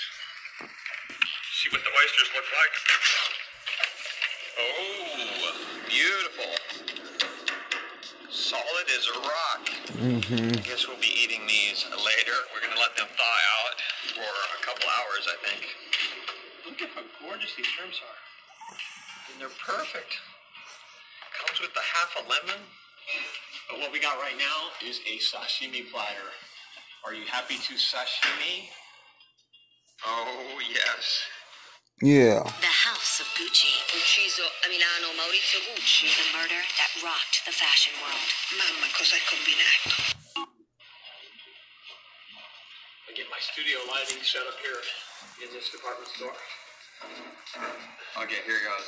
See 1.59 1.75
what 1.75 1.83
the 1.83 1.91
oysters 1.91 2.31
look 2.39 2.47
like. 2.55 2.75
Oh, 4.63 5.59
beautiful. 5.91 7.08
Solid 8.39 8.87
as 8.95 9.03
a 9.11 9.19
rock. 9.19 9.63
Mm-hmm. 9.99 10.55
I 10.55 10.63
guess 10.63 10.87
we'll 10.87 11.03
be 11.03 11.11
eating 11.11 11.43
these 11.51 11.83
later. 11.91 12.39
We're 12.55 12.63
gonna 12.63 12.79
let 12.79 12.95
them 12.95 13.11
thaw 13.19 13.39
out 13.59 13.75
for 14.15 14.23
a 14.23 14.61
couple 14.63 14.87
hours, 14.87 15.27
I 15.27 15.37
think. 15.43 15.67
Look 16.63 16.79
at 16.81 16.95
how 16.95 17.03
gorgeous 17.19 17.51
these 17.59 17.67
shrimps 17.67 17.99
are. 17.99 18.21
And 19.33 19.43
they're 19.43 19.59
perfect. 19.59 20.23
Comes 21.35 21.61
with 21.61 21.75
the 21.75 21.83
half 21.83 22.15
a 22.15 22.23
lemon. 22.31 22.63
But 23.69 23.81
what 23.81 23.93
we 23.93 23.99
got 23.99 24.23
right 24.23 24.39
now 24.39 24.71
is 24.87 25.01
a 25.11 25.19
sashimi 25.19 25.91
platter. 25.91 26.31
Are 27.05 27.15
you 27.15 27.27
happy 27.27 27.57
to 27.59 27.75
sashimi? 27.75 28.71
Oh, 30.07 30.61
yes. 30.63 31.27
Yeah. 32.01 32.47
The 33.19 33.25
of 33.25 33.35
Gucci. 33.35 33.67
Ucciso 33.99 34.47
a 34.47 34.69
Milano 34.71 35.11
Maurizio 35.19 35.59
Gucci. 35.67 36.07
The 36.07 36.39
murder 36.39 36.55
that 36.55 37.03
rocked 37.03 37.43
the 37.47 37.51
fashion 37.51 37.91
world. 37.99 38.31
Mamma, 38.55 38.87
cosa 38.95 39.19
hai 39.19 39.27
combinato? 39.27 39.91
I 43.11 43.13
get 43.19 43.27
my 43.27 43.43
studio 43.43 43.83
lighting 43.91 44.23
set 44.23 44.47
up 44.47 44.55
here 44.63 44.79
in 45.43 45.51
this 45.51 45.67
department 45.75 46.07
store. 46.15 46.31
Okay, 48.23 48.39
here 48.47 48.63
goes. 48.63 48.87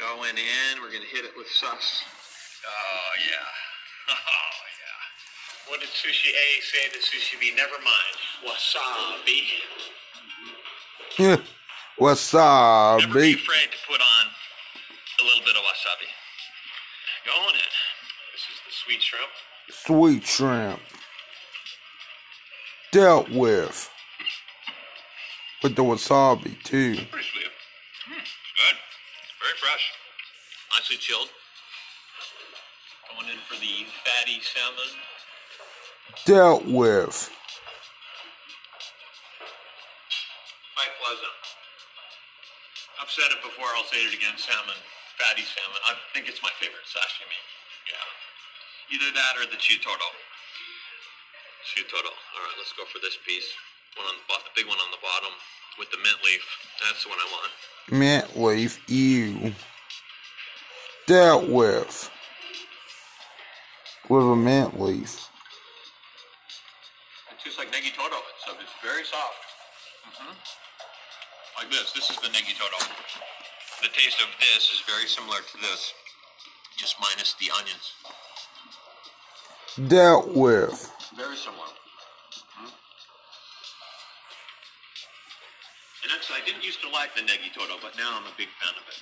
Going 0.00 0.32
in, 0.32 0.80
we're 0.80 0.88
gonna 0.88 1.12
hit 1.12 1.28
it 1.28 1.36
with 1.36 1.52
sauce. 1.52 2.00
Oh 2.64 3.12
yeah. 3.28 3.44
Oh 4.16 4.56
yeah. 4.80 5.68
What 5.68 5.80
did 5.84 5.92
Sushi 5.92 6.32
A 6.32 6.48
say 6.64 6.88
to 6.96 6.98
Sushi 7.04 7.36
B? 7.36 7.52
Never 7.52 7.76
mind. 7.76 8.16
Wasabi. 8.40 9.52
Yeah. 11.20 11.36
Never 12.00 12.14
be 12.14 12.14
Wasabi. 12.14 13.34
afraid 13.34 13.68
to 13.70 13.78
put 13.88 14.00
on 14.00 14.26
a 15.20 15.24
little 15.24 15.44
bit 15.44 15.56
of 15.56 15.62
wasabi. 15.62 16.08
Going 17.26 17.54
in. 17.54 17.72
This 18.32 18.42
is 18.50 18.60
the 18.66 18.72
sweet 18.84 19.02
shrimp. 19.02 19.30
Sweet 19.70 20.26
shrimp. 20.26 20.80
Dealt 22.92 23.30
with. 23.30 23.90
With 25.62 25.76
the 25.76 25.82
wasabi, 25.84 26.60
too. 26.64 26.94
Pretty 26.94 27.06
sweet. 27.06 27.46
Mm, 28.08 28.14
good. 28.16 28.76
Very 29.40 29.56
fresh. 29.58 29.92
Nicely 30.76 30.96
chilled. 30.96 31.28
Going 33.14 33.30
in 33.30 33.38
for 33.48 33.54
the 33.60 33.86
fatty 34.04 34.40
salmon. 34.42 34.98
Dealt 36.26 36.66
with. 36.66 37.30
Said 43.12 43.28
it 43.28 43.44
before, 43.44 43.68
I'll 43.76 43.84
say 43.92 44.00
it 44.08 44.16
again. 44.16 44.32
Salmon. 44.40 44.78
Fatty 45.20 45.44
salmon. 45.44 45.80
I 45.84 46.00
think 46.16 46.32
it's 46.32 46.40
my 46.40 46.48
favorite 46.56 46.88
sashimi. 46.88 47.40
Yeah. 47.92 48.96
Either 48.96 49.12
that 49.12 49.36
or 49.36 49.44
the 49.52 49.60
chutoro. 49.60 50.08
Chutoro. 51.68 52.08
All 52.08 52.40
right, 52.40 52.56
let's 52.56 52.72
go 52.72 52.88
for 52.88 52.98
this 53.04 53.20
piece. 53.28 53.52
One 54.00 54.08
on 54.08 54.16
the, 54.16 54.24
bo- 54.24 54.40
the 54.48 54.54
big 54.56 54.64
one 54.66 54.80
on 54.80 54.90
the 54.90 55.02
bottom 55.04 55.32
with 55.78 55.92
the 55.92 56.00
mint 56.00 56.16
leaf. 56.24 56.40
That's 56.80 57.04
the 57.04 57.10
one 57.12 57.20
I 57.20 57.28
want. 57.36 57.52
Mint 57.92 58.28
leaf. 58.40 58.80
Ew. 58.88 59.52
Dealt 61.06 61.48
with. 61.48 62.10
With 64.08 64.24
a 64.24 64.36
mint 64.36 64.80
leaf. 64.80 65.28
It 67.28 67.36
tastes 67.44 67.58
like 67.58 67.68
negitoro, 67.68 68.20
so 68.46 68.56
it's 68.56 68.72
very 68.82 69.04
soft. 69.04 69.44
hmm 70.16 70.32
Like 71.62 71.70
this. 71.70 71.92
This 71.94 72.10
is 72.10 72.16
the 72.18 72.26
negitoro. 72.34 72.74
The 73.82 73.88
taste 73.94 74.18
of 74.18 74.26
this 74.42 74.66
is 74.74 74.82
very 74.82 75.06
similar 75.06 75.38
to 75.38 75.56
this, 75.62 75.94
just 76.76 76.96
minus 76.98 77.38
the 77.38 77.54
onions. 77.54 77.94
Dealt 79.86 80.34
with. 80.34 80.90
Very 81.14 81.36
similar. 81.36 81.68
Mhm. 82.58 82.72
And 86.02 86.10
actually, 86.10 86.42
I 86.42 86.44
didn't 86.44 86.64
used 86.64 86.80
to 86.80 86.88
like 86.88 87.14
the 87.14 87.22
negitoro, 87.22 87.80
but 87.80 87.94
now 87.94 88.10
I'm 88.10 88.26
a 88.26 88.34
big 88.34 88.50
fan 88.58 88.74
of 88.74 88.88
it. 88.88 88.98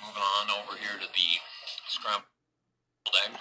Moving 0.00 0.22
on 0.22 0.50
over 0.50 0.76
here 0.76 0.94
to 0.94 1.08
the 1.10 1.40
scrambled 1.88 2.28
egg. 3.24 3.34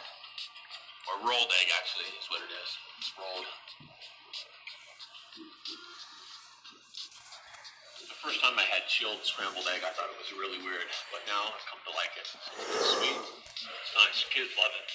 Or 1.05 1.19
rolled 1.19 1.53
egg, 1.61 1.71
actually, 1.77 2.05
is 2.17 2.27
what 2.31 2.41
it 2.41 2.49
is. 2.49 2.77
It's 2.97 3.13
rolled. 3.15 3.45
First 8.23 8.39
time 8.39 8.55
I 8.55 8.63
had 8.71 8.87
chilled 8.87 9.19
scrambled 9.27 9.67
egg, 9.67 9.83
I 9.83 9.91
thought 9.91 10.07
it 10.07 10.15
was 10.15 10.31
really 10.31 10.55
weird, 10.63 10.87
but 11.11 11.19
now 11.27 11.43
I've 11.43 11.67
come 11.67 11.83
to 11.83 11.91
like 11.91 12.15
it. 12.15 12.23
It's 12.23 12.95
sweet. 12.95 13.19
It's 13.19 13.93
nice. 13.99 14.23
Kids 14.31 14.47
love 14.55 14.71
it. 14.71 14.89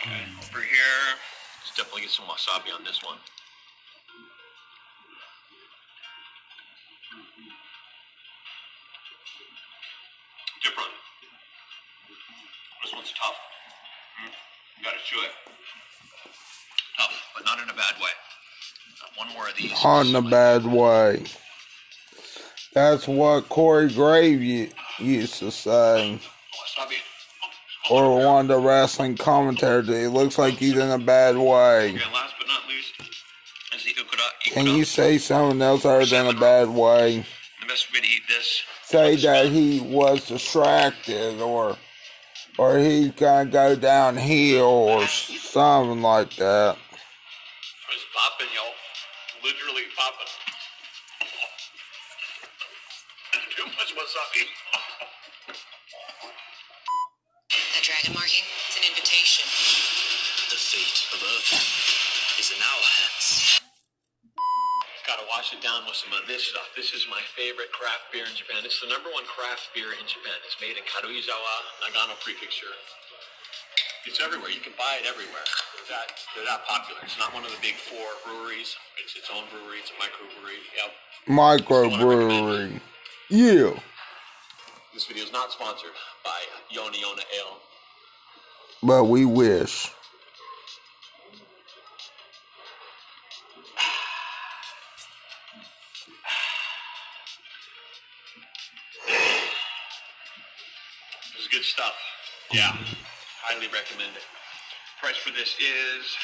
Okay, 0.00 0.24
Over 0.40 0.64
here, 0.64 1.20
let's 1.60 1.76
definitely 1.76 2.08
get 2.08 2.16
some 2.16 2.24
wasabi 2.24 2.72
on 2.72 2.80
this 2.80 3.04
one. 3.04 3.20
Different. 10.64 10.96
This 12.80 12.92
one's 12.96 13.12
tough. 13.12 13.36
You 14.80 14.80
gotta 14.80 15.04
chew 15.04 15.20
it. 15.20 15.32
Tough, 16.96 17.16
but 17.36 17.44
not 17.44 17.60
in 17.60 17.68
a 17.68 17.76
bad 17.76 18.00
way. 18.00 18.16
In 20.08 20.14
a 20.14 20.22
bad 20.22 20.66
way. 20.66 21.24
That's 22.72 23.08
what 23.08 23.48
Corey 23.48 23.92
Graves 23.92 24.74
used 24.98 25.38
to 25.38 25.50
say. 25.50 26.20
Or 27.90 28.18
one 28.18 28.42
of 28.42 28.48
the 28.48 28.58
wrestling 28.58 29.16
commentators. 29.16 29.88
It 29.88 30.10
looks 30.10 30.38
like 30.38 30.54
he's 30.54 30.76
in 30.76 30.90
a 30.90 30.98
bad 30.98 31.36
way. 31.38 31.92
The. 31.92 32.02
Can 34.50 34.66
you 34.66 34.84
say 34.84 35.18
something 35.18 35.62
else 35.62 35.84
other 35.84 36.04
than 36.04 36.26
a 36.26 36.38
bad 36.38 36.68
way? 36.68 37.24
The. 37.66 37.76
Say 38.82 39.16
that 39.16 39.46
he 39.46 39.80
was 39.80 40.26
distracted 40.28 41.40
or 41.40 41.76
or 42.58 42.78
he's 42.78 43.12
gonna 43.12 43.50
go 43.50 43.76
downhill 43.76 44.64
or 44.64 45.06
something 45.06 46.02
like 46.02 46.36
that. 46.36 46.76
Too 53.96 54.04
much 54.04 54.12
wasabi. 54.12 54.44
That 57.48 57.80
dragon 57.80 58.12
marking? 58.12 58.44
It's 58.68 58.76
an 58.76 58.84
invitation. 58.92 59.48
the 60.52 60.60
fate 60.60 61.00
of 61.16 61.20
Earth 61.24 62.36
is 62.36 62.52
in 62.52 62.60
our 62.60 62.84
hands. 63.00 63.56
Gotta 65.08 65.24
wash 65.32 65.56
it 65.56 65.64
down 65.64 65.88
with 65.88 65.96
some 65.96 66.12
of 66.12 66.28
this 66.28 66.44
stuff. 66.44 66.68
This 66.76 66.92
is 66.92 67.08
my 67.08 67.24
favorite 67.40 67.72
craft 67.72 68.12
beer 68.12 68.28
in 68.28 68.36
Japan. 68.36 68.68
It's 68.68 68.84
the 68.84 68.92
number 68.92 69.08
one 69.16 69.24
craft 69.24 69.72
beer 69.72 69.96
in 69.96 70.04
Japan. 70.04 70.36
It's 70.44 70.60
made 70.60 70.76
in 70.76 70.84
Karuizawa, 70.84 71.54
Nagano 71.88 72.20
Prefecture. 72.20 72.76
It's 74.04 74.20
everywhere. 74.20 74.52
You 74.52 74.60
can 74.60 74.76
buy 74.76 75.00
it 75.00 75.08
everywhere. 75.08 75.48
They're 75.72 75.96
that, 75.96 76.12
they're 76.36 76.44
that 76.44 76.68
popular. 76.68 77.00
It's 77.00 77.16
not 77.16 77.32
one 77.32 77.48
of 77.48 77.50
the 77.54 77.62
big 77.64 77.80
four 77.80 78.12
breweries. 78.28 78.76
It's 79.00 79.16
its 79.16 79.32
own 79.32 79.48
brewery. 79.48 79.80
It's 79.80 79.88
a 79.88 79.96
microbrewery. 79.96 80.60
Yep. 80.76 80.90
Microbrewery. 81.32 82.76
Yeah. 83.28 83.72
This 84.94 85.06
video 85.06 85.24
is 85.24 85.32
not 85.32 85.50
sponsored 85.50 85.90
by 86.24 86.38
Yona 86.72 86.94
Yona 86.94 87.22
Ale. 87.34 87.58
But 88.84 89.04
we 89.04 89.24
wish. 89.24 89.90
This 101.32 101.40
is 101.40 101.48
good 101.50 101.64
stuff. 101.64 101.94
Yeah. 102.52 102.76
Highly 103.42 103.66
recommend 103.66 104.14
it. 104.14 104.22
Price 105.00 105.16
for 105.16 105.32
this 105.32 105.56
is 105.58 106.14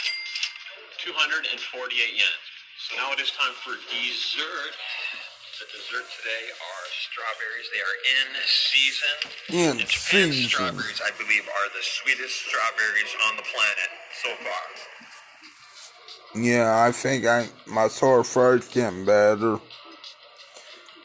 248 0.99 2.14
yen. 2.14 2.26
So 2.78 2.97
now 2.97 3.11
it 3.12 3.18
is 3.18 3.32
time 3.32 3.54
for 3.64 3.73
dessert. 3.90 4.76
The 5.59 5.66
dessert 5.68 6.06
today 6.16 6.44
are 6.49 6.85
strawberries. 6.90 7.68
They 7.73 7.82
are 7.85 7.99
in 8.09 8.28
season. 8.47 9.16
In 9.50 9.80
In 9.80 9.87
Japan, 9.87 10.32
season. 10.32 10.49
strawberries, 10.49 11.00
I 11.04 11.11
believe, 11.21 11.44
are 11.44 11.68
the 11.76 11.82
sweetest 11.85 12.47
strawberries 12.49 13.12
on 13.28 13.37
the 13.37 13.42
planet 13.42 13.90
so 14.22 14.31
far. 14.42 14.64
Yeah, 16.42 16.83
I 16.83 16.90
think 16.92 17.26
I 17.26 17.48
my 17.66 17.88
sore 17.88 18.24
throat's 18.24 18.68
getting 18.72 19.05
better. 19.05 19.61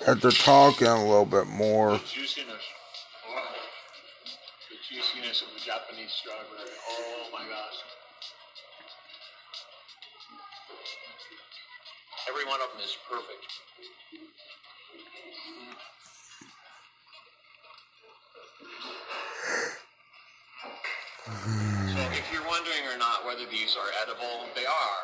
After 0.08 0.32
talking 0.32 0.88
a 0.88 1.04
little 1.04 1.26
bit 1.26 1.48
more. 1.48 1.98
The 1.98 2.04
Juiciness. 2.08 2.64
Wow. 3.28 3.44
The 4.72 4.78
juiciness 4.80 5.42
of 5.42 5.50
the 5.54 5.60
Japanese 5.60 6.12
strawberry. 6.12 6.72
Oh 6.90 7.28
my 7.34 7.44
gosh. 7.50 7.78
Every 12.30 12.46
one 12.46 12.62
of 12.62 12.72
them 12.72 12.82
is 12.86 12.96
perfect. 13.10 13.44
So 21.28 22.00
if 22.16 22.24
you're 22.32 22.48
wondering 22.48 22.88
or 22.88 22.98
not 22.98 23.26
whether 23.26 23.44
these 23.52 23.76
are 23.76 23.92
edible, 24.02 24.48
they 24.56 24.66
are. 24.66 25.02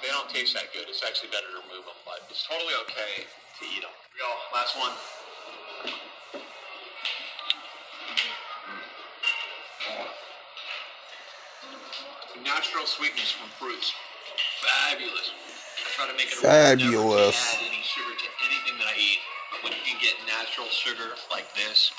They 0.00 0.08
don't 0.08 0.28
taste 0.30 0.54
that 0.54 0.72
good. 0.72 0.88
It's 0.88 1.04
actually 1.04 1.28
better 1.28 1.48
to 1.52 1.60
remove 1.68 1.84
them, 1.84 1.98
but 2.08 2.24
it's 2.30 2.46
totally 2.48 2.72
okay 2.88 3.26
to 3.28 3.62
eat 3.68 3.82
them. 3.84 3.92
Go, 4.16 4.28
last 4.56 4.78
one. 4.78 4.94
Natural 12.44 12.86
sweetness 12.86 13.32
from 13.32 13.50
fruits. 13.60 13.92
Fabulous. 14.62 15.32
I 15.36 15.88
try 15.94 16.06
to 16.08 16.16
make 16.16 16.30
it 16.32 16.38
a 16.38 16.42
rule 16.42 16.50
never 16.50 16.76
to 16.76 16.84
Fabulous. 16.86 17.36
add 17.54 17.60
any 17.66 17.82
sugar 17.82 18.14
to 18.14 18.28
anything 18.46 18.74
that 18.78 18.88
I 18.88 18.96
eat. 18.96 19.20
But 19.52 19.64
when 19.68 19.72
you 19.74 19.82
can 19.84 19.98
get 20.00 20.14
natural 20.26 20.66
sugar 20.70 21.12
like 21.30 21.52
this, 21.54 21.90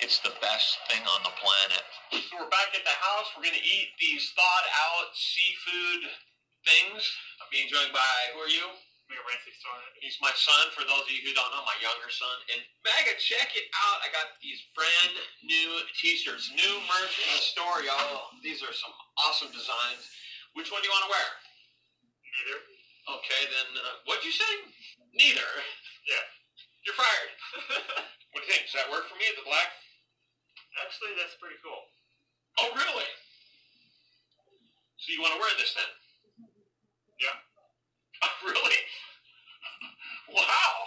it's 0.00 0.18
the 0.24 0.32
best 0.40 0.80
thing 0.88 1.04
on 1.04 1.20
the 1.22 1.34
planet. 1.36 1.84
So 2.10 2.40
we're 2.40 2.48
back 2.48 2.72
at 2.72 2.84
the 2.84 2.96
house. 2.96 3.30
We're 3.36 3.44
gonna 3.44 3.60
eat 3.60 3.92
these 4.00 4.32
thawed 4.32 4.66
out 4.88 5.12
seafood 5.12 6.08
things. 6.64 7.04
I'm 7.40 7.48
being 7.52 7.68
joined 7.68 7.92
by 7.92 8.12
who 8.32 8.40
are 8.40 8.52
you? 8.52 8.64
He's 10.00 10.16
my 10.22 10.30
son, 10.38 10.70
for 10.72 10.86
those 10.86 11.02
of 11.02 11.10
you 11.10 11.20
who 11.26 11.34
don't 11.34 11.50
know, 11.50 11.66
my 11.66 11.74
younger 11.82 12.08
son. 12.08 12.36
And 12.54 12.62
Mega, 12.86 13.18
check 13.18 13.52
it 13.58 13.66
out. 13.84 13.98
I 14.06 14.08
got 14.14 14.38
these 14.38 14.62
brand 14.72 15.14
new 15.42 15.82
t-shirts. 15.98 16.48
New 16.54 16.74
merch 16.86 17.14
in 17.18 17.28
the 17.34 17.42
store, 17.42 17.82
y'all. 17.82 18.30
These 18.40 18.62
are 18.62 18.72
some 18.72 18.94
awesome 19.26 19.50
designs. 19.50 20.06
Which 20.54 20.70
one 20.70 20.80
do 20.80 20.88
you 20.88 20.94
want 20.94 21.10
to 21.10 21.12
wear? 21.12 21.28
Neither. 22.22 22.58
Okay, 23.18 23.42
then 23.50 23.68
uh, 23.82 23.98
what'd 24.06 24.22
you 24.22 24.32
say? 24.32 24.52
Neither. 25.10 25.50
Yeah. 26.06 26.24
You're 26.86 26.96
fired. 26.96 27.30
what 28.32 28.40
do 28.40 28.46
you 28.46 28.50
think? 28.54 28.70
Does 28.70 28.78
that 28.78 28.88
work 28.94 29.10
for 29.10 29.18
me, 29.18 29.26
the 29.34 29.44
black? 29.44 29.74
Actually, 30.78 31.18
that's 31.18 31.34
pretty 31.42 31.58
cool. 31.64 31.82
Oh, 32.62 32.70
really? 32.78 33.10
So 35.00 35.10
you 35.10 35.20
want 35.24 35.34
to 35.34 35.40
wear 35.42 35.50
this 35.58 35.74
then? 35.74 35.90
Yeah. 37.18 37.36
really? 38.46 38.78
Wow. 40.30 40.86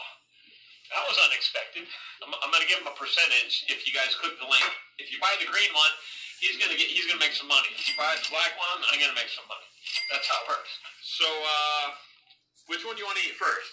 That 0.96 1.04
was 1.04 1.20
unexpected. 1.20 1.84
I'm, 2.24 2.32
I'm 2.32 2.48
going 2.48 2.64
to 2.64 2.70
give 2.72 2.80
him 2.80 2.88
a 2.88 2.96
percentage 2.96 3.68
if 3.68 3.84
you 3.84 3.92
guys 3.92 4.16
click 4.16 4.40
the 4.40 4.48
link. 4.48 4.64
If 5.02 5.12
you 5.12 5.20
buy 5.20 5.36
the 5.36 5.52
green 5.52 5.68
one, 5.76 5.92
he's 6.40 6.56
going 6.56 6.72
to 6.72 6.80
get 6.80 6.88
he's 6.88 7.04
going 7.10 7.20
to 7.20 7.24
make 7.24 7.36
some 7.36 7.52
money. 7.52 7.68
If 7.76 7.92
you 7.92 8.00
buy 8.00 8.16
the 8.16 8.24
black 8.32 8.56
one, 8.56 8.80
I'm 8.88 9.04
going 9.04 9.12
to 9.12 9.20
make 9.20 9.28
some 9.28 9.44
money. 9.52 9.68
That's 10.14 10.24
how 10.32 10.40
it 10.46 10.54
works. 10.54 10.72
So, 11.04 11.28
uh, 11.28 11.86
which 12.72 12.88
one 12.88 12.96
do 12.96 13.04
you 13.04 13.08
want 13.10 13.20
to 13.20 13.26
eat 13.28 13.36
first? 13.36 13.72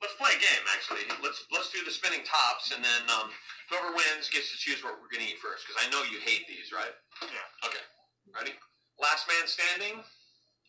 Let's 0.00 0.16
play 0.16 0.32
a 0.32 0.40
game. 0.40 0.64
Actually, 0.72 1.04
let's 1.20 1.44
let's 1.52 1.68
do 1.68 1.84
the 1.84 1.92
spinning 1.92 2.24
tops, 2.24 2.72
and 2.72 2.80
then 2.80 3.02
um, 3.12 3.28
whoever 3.70 3.92
wins 3.94 4.28
gets 4.30 4.50
to 4.52 4.58
choose 4.58 4.82
what 4.84 5.00
we're 5.00 5.10
going 5.12 5.24
to 5.24 5.30
eat 5.32 5.40
first. 5.40 5.64
Because 5.66 5.80
I 5.82 5.90
know 5.90 6.02
you 6.10 6.18
hate 6.20 6.46
these, 6.48 6.72
right? 6.72 6.94
Yeah. 7.22 7.66
Okay. 7.68 7.84
Ready? 8.34 8.52
Last 9.00 9.26
man 9.28 9.46
standing 9.46 10.02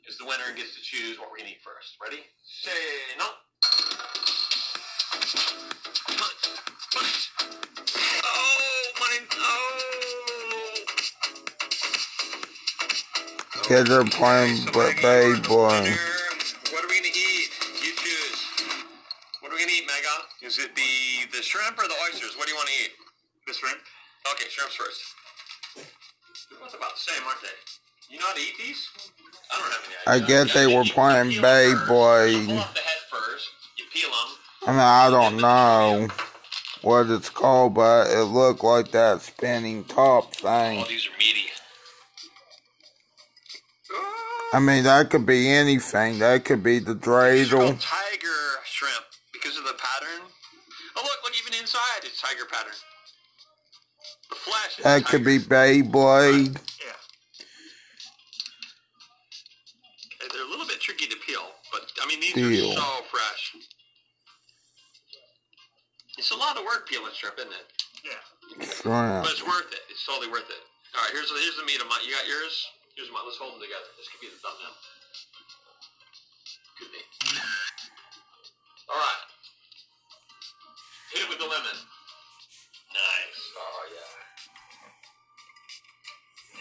is 0.08 0.17
the 0.17 0.25
winner 0.25 0.47
and 0.47 0.58
gets 0.58 0.75
to 0.75 0.81
choose 0.81 1.19
what 1.19 1.29
we're 1.31 1.38
going 1.38 1.49
to 1.49 1.55
eat 1.58 1.63
first. 1.63 1.97
Ready? 2.01 2.21
Say 2.43 2.71
no. 3.19 3.25
Oh 8.23 8.91
my! 8.99 9.13
Oh. 9.38 9.75
Kids 13.63 13.89
are 13.89 14.05
playing 14.05 14.65
but 14.73 14.95
they 15.01 15.34
boy. 15.47 15.89
What 16.71 16.84
are 16.84 16.88
we 16.88 16.99
gonna 17.01 17.10
eat? 17.10 17.49
You 17.81 17.91
choose. 17.97 18.39
What 19.41 19.51
are 19.51 19.55
we 19.55 19.62
gonna 19.62 19.71
eat, 19.71 19.88
Mega? 19.88 20.47
Is 20.47 20.60
it 20.60 20.75
the 20.75 20.94
the 21.36 21.43
shrimp 21.43 21.78
or 21.78 21.88
the 21.88 21.95
oysters? 22.10 22.36
What 22.38 22.48
do 22.48 22.52
you 22.54 22.58
want 22.58 22.69
to 22.69 22.76
eat? 22.86 22.91
The 23.48 23.54
shrimp. 23.54 23.78
Okay, 24.34 24.45
shrimps 24.50 24.76
first. 24.76 25.02
They're 25.76 26.60
both 26.60 26.74
about 26.74 26.93
the 26.95 27.00
same, 27.02 27.24
aren't 27.28 27.41
they? 27.41 27.56
You 28.10 28.19
know 28.19 28.28
how 28.28 28.34
to 28.34 28.39
eat 28.41 28.58
these? 28.58 28.88
I 29.52 29.60
don't 29.60 29.71
have 29.71 29.82
any 29.86 29.95
idea. 30.21 30.26
I 30.26 30.28
guess 30.43 30.54
they 30.54 30.65
were 30.67 30.74
You- 30.74 30.84
you 30.84 30.93
playing 30.93 31.30
peel 31.32 31.41
them 31.41 31.78
first. 31.78 31.89
Beyblade. 31.89 32.41
You 32.41 32.48
pull 32.48 32.60
off 32.60 32.74
the 32.74 32.80
head 32.82 32.98
first. 33.12 33.48
You 33.78 33.86
peel 33.93 34.10
them. 34.10 34.38
I 34.67 34.71
mean, 34.71 34.80
I 34.80 35.10
don't 35.10 35.38
know 35.38 36.08
what 36.82 37.10
it's 37.10 37.30
called, 37.30 37.74
but 37.76 38.08
it 38.10 38.24
looked 38.26 38.63
like 38.63 38.91
that 38.91 39.21
spinning 39.21 39.84
top 39.86 40.34
Oh, 40.43 40.48
thing. 40.48 40.86
these 40.88 41.08
are 41.08 41.17
meaty. 41.17 41.52
I 44.54 44.60
mean, 44.60 44.84
that 44.86 45.10
could 45.10 45.26
be 45.26 45.50
anything. 45.50 46.19
That 46.19 46.45
could 46.45 46.63
be 46.63 46.80
the 46.80 46.93
These 46.93 47.04
dreidel. 47.04 47.52
called 47.60 47.82
tiger 47.82 48.35
tiger 52.25 52.45
pattern. 52.51 52.73
The 54.29 54.35
flesh 54.35 54.75
trash. 54.77 54.83
That 54.83 55.05
could 55.05 55.23
be. 55.23 55.38
Beyblade. 55.38 56.57
Yeah. 56.81 56.97
Okay, 60.17 60.27
they're 60.33 60.45
a 60.45 60.49
little 60.49 60.65
bit 60.65 60.81
tricky 60.81 61.05
to 61.07 61.17
peel, 61.25 61.45
but 61.71 61.85
I 62.01 62.07
mean 62.07 62.19
these 62.19 62.33
Deal. 62.33 62.71
are 62.71 62.75
so 62.75 63.03
fresh. 63.11 63.55
It's 66.17 66.31
a 66.31 66.35
lot 66.38 66.57
of 66.57 66.63
work 66.63 66.88
peeling 66.89 67.11
shrimp, 67.13 67.38
isn't 67.38 67.51
it? 67.51 67.67
Yeah. 68.01 68.65
Shrimp. 68.65 69.23
But 69.27 69.31
it's 69.31 69.45
worth 69.45 69.69
it. 69.71 69.83
It's 69.89 70.05
totally 70.05 70.31
worth 70.31 70.49
it. 70.49 70.63
All 70.95 71.03
right, 71.03 71.11
here's 71.11 71.29
here's 71.29 71.57
the 71.59 71.65
meat 71.67 71.81
of 71.81 71.88
mine. 71.88 72.01
You 72.07 72.15
got 72.15 72.25
yours. 72.25 72.55
Here's 72.95 73.11
mine. 73.11 73.27
Let's 73.27 73.38
hold 73.38 73.53
them 73.53 73.61
together. 73.61 73.85
This 73.99 74.07
could 74.09 74.23
be 74.23 74.31
the 74.31 74.39
thumbnail. 74.39 74.73
Could 76.79 76.91
be. 76.91 77.01
All 78.89 78.95
right. 78.95 79.23
Hit 81.13 81.23
it 81.23 81.29
with 81.29 81.39
the 81.39 81.45
lemon. 81.45 81.77
Nice. 82.95 83.41
Oh 83.60 83.84
yeah. 83.91 84.15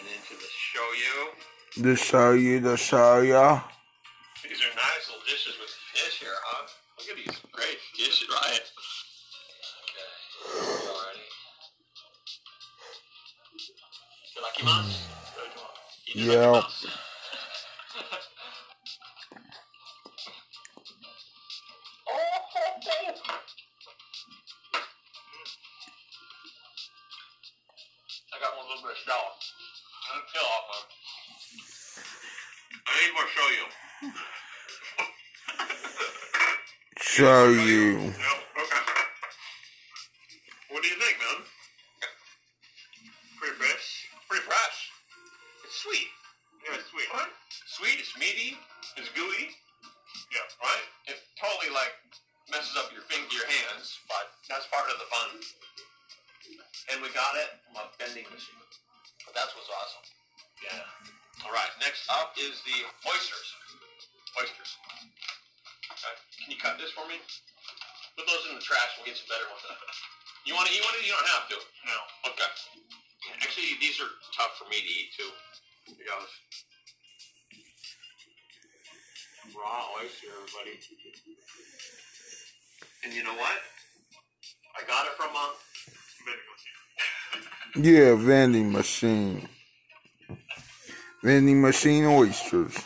And 0.00 0.08
into 0.10 0.34
the 0.34 0.50
shoyu. 0.50 1.16
To 1.82 1.94
show 1.96 2.32
you, 2.32 2.60
to 2.60 2.76
show 2.76 3.20
ya. 3.20 3.62
These 4.42 4.60
are 4.62 4.74
nice 4.74 5.08
little 5.08 5.24
dishes 5.26 5.54
with 5.60 5.70
fish 5.94 6.18
here, 6.20 6.38
huh? 6.44 6.66
Look 6.98 7.08
at 7.10 7.16
these 7.16 7.38
great 7.52 7.78
dishes, 7.96 8.28
right? 8.30 8.66
Okay. 9.84 10.10
Alrighty. 10.90 11.26
Itadakimasu. 14.26 14.98
Yeah. 16.14 16.62
Show 37.16 37.46
you. 37.50 38.12
Tough 74.36 74.58
for 74.58 74.68
me 74.68 74.76
to 74.76 74.86
eat 74.86 75.10
too. 75.16 75.30
Goes. 75.86 76.32
Raw 79.54 79.86
oyster, 80.02 80.26
everybody. 80.32 80.80
And 83.04 83.12
you 83.12 83.22
know 83.22 83.34
what? 83.34 83.58
I 84.76 84.86
got 84.86 85.06
it 85.06 85.12
from 85.12 85.30
a 85.30 85.52
vending 86.24 86.48
machine. 86.52 86.70
Yeah, 87.94 88.14
vending 88.14 88.72
machine. 88.72 89.48
Vending 91.22 91.60
machine 91.60 92.04
oysters. 92.04 92.76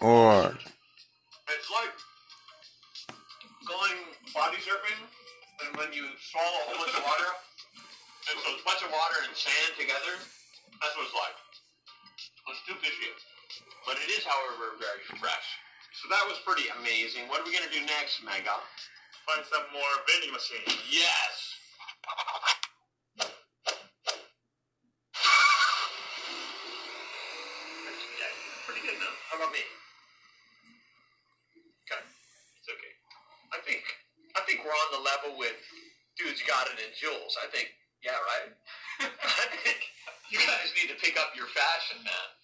Alright. 0.00 0.67
We 17.98 18.06
going 18.06 18.14
to 18.14 18.22
do 18.22 18.30
next, 18.30 18.46
Mega? 18.46 18.56
Find 19.26 19.44
some 19.50 19.66
more 19.72 19.92
vending 20.06 20.32
machines. 20.32 20.78
Yes! 20.90 21.34
Yeah, 28.18 28.32
pretty 28.66 28.86
good 28.86 28.98
now. 28.98 29.14
How 29.30 29.38
about 29.38 29.52
me? 29.52 29.58
Okay. 31.86 32.02
It's 32.62 32.70
okay. 32.70 32.94
I 33.52 33.58
think 33.66 33.82
I 34.36 34.40
think 34.46 34.62
we're 34.62 34.70
on 34.70 34.90
the 34.94 35.02
level 35.02 35.38
with 35.38 35.58
dudes 36.16 36.42
got 36.46 36.68
it 36.70 36.78
in 36.78 36.90
Jules. 36.94 37.36
I 37.42 37.50
think 37.50 37.74
yeah, 38.02 38.14
right? 38.16 38.54
I 39.10 39.56
think 39.66 39.82
you 40.30 40.38
guys 40.38 40.70
need 40.78 40.88
to 40.94 40.98
pick 41.02 41.18
up 41.18 41.34
your 41.34 41.46
fashion, 41.50 41.98
man. 42.04 42.37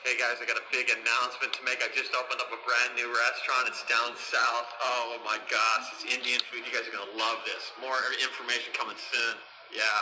Hey 0.00 0.16
guys, 0.16 0.40
I 0.40 0.48
got 0.48 0.56
a 0.56 0.64
big 0.72 0.88
announcement 0.88 1.52
to 1.52 1.60
make. 1.60 1.84
I 1.84 1.92
just 1.92 2.16
opened 2.16 2.40
up 2.40 2.48
a 2.48 2.56
brand 2.64 2.96
new 2.96 3.12
restaurant. 3.12 3.68
It's 3.68 3.84
down 3.84 4.16
south. 4.16 4.72
Oh 4.80 5.20
my 5.28 5.36
gosh, 5.52 5.84
it's 5.92 6.08
Indian 6.08 6.40
food. 6.48 6.64
You 6.64 6.72
guys 6.72 6.88
are 6.88 6.94
gonna 6.96 7.20
love 7.20 7.44
this. 7.44 7.60
More 7.84 8.00
information 8.16 8.72
coming 8.72 8.96
soon. 8.96 9.36
Yeah. 9.68 10.00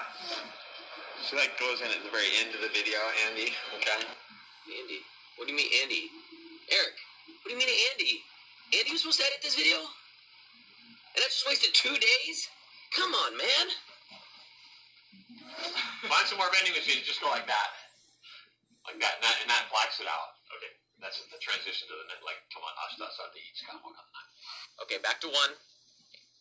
So 1.26 1.34
that 1.34 1.50
goes 1.58 1.82
in 1.82 1.90
at 1.90 1.98
the 2.06 2.14
very 2.14 2.30
end 2.38 2.54
of 2.54 2.62
the 2.62 2.70
video, 2.70 2.94
Andy. 3.26 3.50
Okay. 3.74 4.06
Andy? 4.70 5.02
What 5.34 5.50
do 5.50 5.52
you 5.52 5.58
mean, 5.58 5.72
Andy? 5.82 6.14
Eric, 6.70 6.94
what 7.42 7.50
do 7.50 7.58
you 7.58 7.60
mean, 7.60 7.74
Andy? 7.90 8.22
Andy 8.78 8.94
was 8.94 9.02
supposed 9.02 9.18
to 9.18 9.26
edit 9.26 9.42
this 9.42 9.58
video? 9.58 9.82
And 9.82 11.20
I 11.20 11.26
just 11.26 11.42
wasted 11.42 11.74
two 11.74 11.98
days? 11.98 12.46
Come 12.94 13.10
on, 13.18 13.34
man. 13.34 13.66
Find 16.06 16.26
some 16.30 16.38
more 16.38 16.46
vending 16.54 16.78
machines. 16.78 17.02
Just 17.02 17.18
go 17.18 17.34
like 17.34 17.50
that, 17.50 17.74
like 18.88 19.00
that, 19.04 19.20
and 19.20 19.24
that, 19.24 19.36
and 19.44 19.48
that 19.52 19.68
blacks 19.68 20.00
it 20.00 20.08
out. 20.08 20.40
Okay. 20.56 20.72
That's 20.98 21.22
the 21.30 21.38
transition 21.38 21.86
to 21.86 21.94
the 21.94 22.10
net. 22.10 22.26
Like, 22.26 22.42
come 22.50 22.66
on, 22.66 22.74
Ashta, 22.74 23.06
start 23.14 23.30
the 23.30 23.38
eat 23.38 23.54
Skywalk 23.54 23.86
on 23.86 23.94
the 23.94 24.02
night. 24.02 24.30
Okay, 24.82 24.98
back 24.98 25.22
to 25.22 25.30
one. 25.30 25.54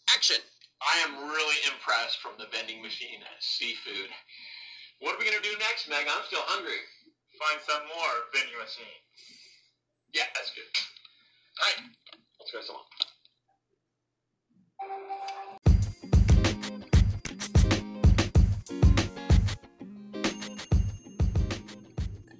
Action! 0.10 0.42
I 0.82 0.98
am 1.06 1.30
really 1.30 1.62
impressed 1.70 2.18
from 2.22 2.38
the 2.42 2.50
vending 2.50 2.82
machine 2.82 3.22
seafood. 3.38 4.10
What 5.02 5.14
are 5.14 5.20
we 5.22 5.30
gonna 5.30 5.46
do 5.46 5.54
next, 5.62 5.86
Meg? 5.90 6.10
I'm 6.10 6.26
still 6.26 6.42
hungry. 6.46 6.82
Find 7.38 7.62
some 7.66 7.86
more 7.86 8.14
vending 8.34 8.58
machine. 8.58 8.98
Yeah, 10.14 10.26
that's 10.34 10.50
good. 10.54 10.70
All 10.74 11.70
right, 11.70 11.94
let's 12.42 12.50
go 12.50 12.62
some 12.66 12.82
more. 12.82 12.90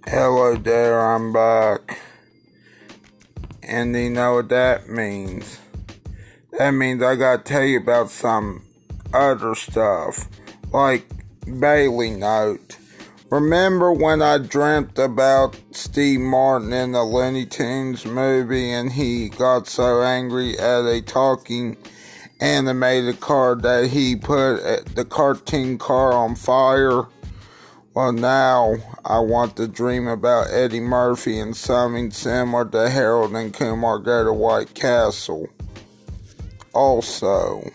Hello 0.10 0.56
there, 0.56 1.02
I'm 1.02 1.34
back. 1.34 2.00
And 3.62 3.93
you 3.93 4.10
know 4.10 4.36
what 4.36 4.48
that 4.48 4.88
means? 4.88 5.60
That 6.58 6.72
means 6.72 7.04
I 7.04 7.17
gotta 7.17 7.43
tell 7.43 7.65
you 7.65 7.80
about 7.80 8.10
some 8.10 8.63
other 9.13 9.54
stuff. 9.54 10.30
Like 10.72 11.12
Bailey 11.60 12.12
Note. 12.12 12.78
Remember 13.30 13.91
when 13.91 14.22
I 14.22 14.38
dreamt 14.38 14.98
about 14.98 15.60
Steve 15.72 16.22
Martin 16.22 16.72
in 16.72 16.93
the 16.93 17.04
Looney 17.04 17.46
Tunes 17.46 18.06
movie 18.06 18.72
and 18.72 18.93
he 18.93 19.28
got 19.28 19.67
so 19.67 20.04
angry 20.04 20.58
at 20.58 20.86
a 20.86 21.02
talking 21.02 21.76
animated 22.39 23.20
car 23.20 23.56
that 23.56 23.88
he 23.88 24.15
put 24.15 24.62
uh, 24.62 24.84
the 24.96 25.04
cartoon 25.04 25.78
car 25.78 26.13
on 26.13 26.38
fire? 26.38 27.08
Well, 27.93 28.13
now 28.13 28.78
I 29.10 29.20
want 29.20 29.56
to 29.56 29.70
dream 29.70 30.06
about 30.06 30.52
Eddie 30.52 30.82
Murphy 30.82 31.39
and 31.39 31.56
something 31.56 32.12
similar 32.12 32.65
to 32.65 32.89
Harold 32.89 33.34
and 33.38 33.54
Kumar 33.54 34.00
go 34.00 34.26
to 34.26 34.34
White 34.34 34.74
Castle. 34.74 35.48
Also, 36.74 37.72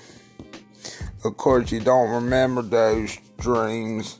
of 1.24 1.36
course, 1.38 1.72
you 1.72 1.80
don't 1.80 2.10
remember 2.10 2.60
those 2.60 3.16
dreams. 3.38 4.18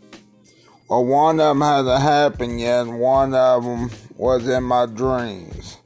Well, 0.88 1.05
one 1.05 1.38
of 1.38 1.48
them 1.48 1.61
hasn't 1.61 2.01
happened 2.01 2.59
yet, 2.59 2.87
and 2.87 2.98
one 2.98 3.35
of 3.35 3.62
them 3.62 3.90
was 4.16 4.48
in 4.48 4.64
my 4.64 4.87
dreams. 4.87 5.77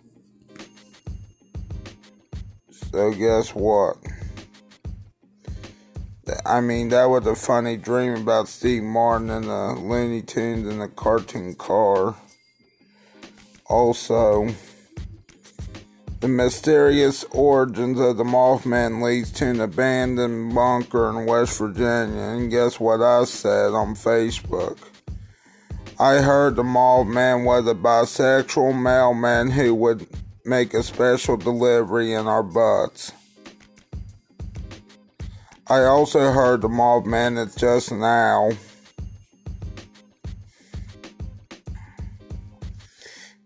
So, 2.93 3.13
guess 3.13 3.53
what? 3.53 3.97
I 6.45 6.61
mean, 6.61 6.89
that 6.89 7.05
was 7.05 7.27
a 7.27 7.37
funny 7.37 7.77
dream 7.77 8.15
about 8.15 8.49
Steve 8.49 8.83
Martin 8.83 9.31
and 9.31 9.45
the 9.45 9.75
Looney 9.81 10.23
Tunes 10.23 10.67
and 10.67 10.81
the 10.81 10.89
cartoon 10.89 11.55
car. 11.55 12.17
Also, 13.67 14.49
The 16.21 16.29
mysterious 16.29 17.25
origins 17.31 18.01
of 18.01 18.17
the 18.17 18.25
Mothman 18.25 19.03
leads 19.03 19.31
to 19.33 19.47
an 19.47 19.61
abandoned 19.61 20.55
bunker 20.55 21.11
in 21.11 21.27
West 21.27 21.59
Virginia. 21.59 22.23
And 22.23 22.51
guess 22.51 22.81
what 22.81 23.03
I 23.03 23.25
said 23.25 23.75
on 23.75 23.95
Facebook? 23.95 24.79
I 26.01 26.15
heard 26.17 26.57
the 26.57 26.63
Mothman 26.63 27.45
was 27.45 27.69
a 27.69 27.75
bisexual 27.75 28.81
mailman 28.81 29.51
who 29.51 29.75
would 29.75 30.07
make 30.45 30.73
a 30.73 30.83
special 30.83 31.37
delivery 31.37 32.15
in 32.15 32.27
our 32.27 32.43
butts. 32.43 33.13
I 35.69 35.83
also 35.83 36.31
heard 36.31 36.61
the 36.61 36.69
Mothman 36.69 37.45
is 37.45 37.57
just 37.57 37.91
now. 37.91 38.53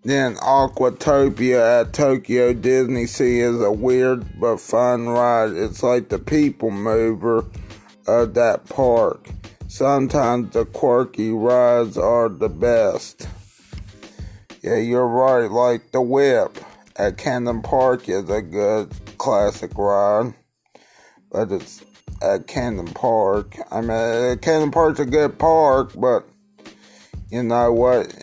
Then 0.02 0.34
Aquatopia 0.36 1.80
at 1.80 1.94
Tokyo 1.94 2.52
Disney 2.52 3.06
Sea 3.06 3.40
is 3.40 3.62
a 3.62 3.72
weird 3.72 4.38
but 4.38 4.58
fun 4.58 5.08
ride. 5.08 5.52
It's 5.52 5.82
like 5.82 6.10
the 6.10 6.18
people 6.18 6.70
mover 6.70 7.46
of 8.06 8.34
that 8.34 8.66
park. 8.66 9.30
Sometimes 9.68 10.52
the 10.52 10.66
quirky 10.66 11.30
rides 11.30 11.96
are 11.96 12.28
the 12.28 12.50
best. 12.50 13.28
Yeah, 14.62 14.76
you're 14.76 15.08
right. 15.08 15.50
Like 15.50 15.92
the 15.92 16.02
whip 16.02 16.58
at 16.96 17.16
Camden 17.16 17.62
Park 17.62 18.10
is 18.10 18.28
a 18.28 18.42
good 18.42 18.92
classic 19.16 19.72
ride, 19.78 20.34
but 21.30 21.50
it's 21.52 21.82
at 22.22 22.46
Camden 22.46 22.88
Park. 22.88 23.56
I 23.70 23.80
mean, 23.80 24.38
Camden 24.38 24.70
Park's 24.70 25.00
a 25.00 25.06
good 25.06 25.38
park, 25.38 25.92
but 25.96 26.28
you 27.30 27.42
know 27.42 27.72
what? 27.72 28.14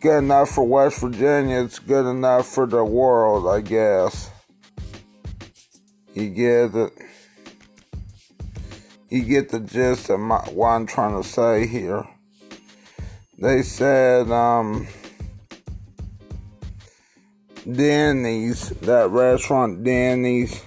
good 0.00 0.18
enough 0.18 0.50
for 0.50 0.64
West 0.64 1.00
Virginia, 1.00 1.62
it's 1.62 1.78
good 1.78 2.08
enough 2.08 2.46
for 2.46 2.66
the 2.66 2.84
world, 2.84 3.48
I 3.48 3.60
guess. 3.60 4.30
You 6.14 6.30
get 6.30 6.74
it. 6.74 6.92
You 9.08 9.22
get 9.22 9.48
the 9.48 9.60
gist 9.60 10.10
of 10.10 10.20
my, 10.20 10.38
what 10.50 10.68
I'm 10.68 10.86
trying 10.86 11.20
to 11.20 11.26
say 11.26 11.66
here. 11.66 12.04
They 13.38 13.62
said, 13.62 14.30
um, 14.30 14.86
Denny's, 17.70 18.70
that 18.70 19.10
restaurant 19.10 19.82
Denny's, 19.82 20.62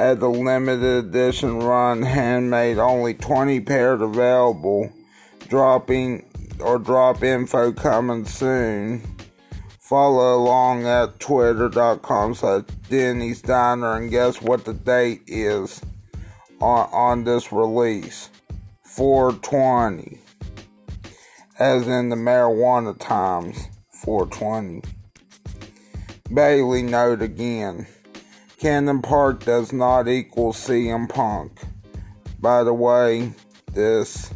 at 0.00 0.18
the 0.18 0.30
limited 0.30 1.04
edition 1.04 1.58
run, 1.58 2.00
handmade, 2.00 2.78
only 2.78 3.12
20 3.12 3.60
pairs 3.60 4.00
available, 4.00 4.90
dropping 5.48 6.24
or 6.58 6.78
drop 6.78 7.22
info 7.22 7.70
coming 7.70 8.24
soon. 8.24 9.02
Follow 9.78 10.36
along 10.36 10.86
at 10.86 11.20
twitter.com 11.20 12.34
slash 12.34 12.62
Denny's 12.88 13.42
Diner 13.42 13.96
and 13.96 14.10
guess 14.10 14.40
what 14.40 14.64
the 14.64 14.72
date 14.72 15.20
is 15.26 15.82
on, 16.62 16.88
on 16.92 17.24
this 17.24 17.52
release? 17.52 18.30
420. 18.84 20.18
As 21.58 21.86
in 21.86 22.08
the 22.08 22.16
marijuana 22.16 22.98
times, 22.98 23.68
420. 23.90 24.82
Bailey 26.32 26.82
note 26.82 27.20
again. 27.20 27.86
Camden 28.60 29.00
Park 29.00 29.46
does 29.46 29.72
not 29.72 30.06
equal 30.06 30.52
CM 30.52 31.08
Punk. 31.08 31.62
By 32.38 32.62
the 32.62 32.74
way, 32.74 33.32
this 33.72 34.30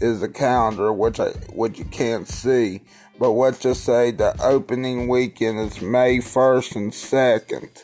is 0.00 0.20
the 0.20 0.28
calendar, 0.28 0.92
which 0.92 1.18
I 1.18 1.30
which 1.52 1.76
you 1.76 1.84
can't 1.86 2.28
see. 2.28 2.82
But 3.18 3.30
let's 3.30 3.58
just 3.58 3.84
say 3.84 4.12
the 4.12 4.40
opening 4.40 5.08
weekend 5.08 5.58
is 5.58 5.82
May 5.82 6.18
1st 6.18 6.76
and 6.76 6.92
2nd. 6.92 7.82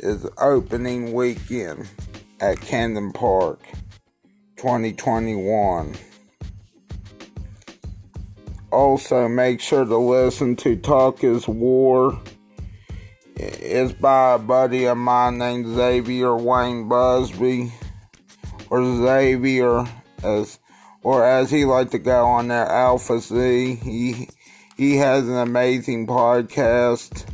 Is 0.00 0.26
opening 0.38 1.12
weekend 1.12 1.88
at 2.40 2.60
Camden 2.60 3.12
Park 3.12 3.60
2021. 4.56 5.94
Also, 8.72 9.28
make 9.28 9.60
sure 9.60 9.84
to 9.84 9.96
listen 9.96 10.56
to 10.56 10.74
Talk 10.74 11.22
is 11.22 11.46
War. 11.46 12.20
It's 13.42 13.94
by 13.94 14.34
a 14.34 14.38
buddy 14.38 14.84
of 14.84 14.98
mine 14.98 15.38
named 15.38 15.74
Xavier 15.74 16.36
Wayne 16.36 16.88
Busby, 16.88 17.72
or 18.68 18.84
Xavier 18.84 19.86
as 20.22 20.58
or 21.02 21.24
as 21.24 21.50
he 21.50 21.64
liked 21.64 21.92
to 21.92 21.98
go 21.98 22.26
on 22.26 22.48
there, 22.48 22.66
Alpha 22.66 23.18
Z. 23.18 23.76
He 23.76 24.28
he 24.76 24.96
has 24.96 25.26
an 25.26 25.38
amazing 25.38 26.06
podcast. 26.06 27.24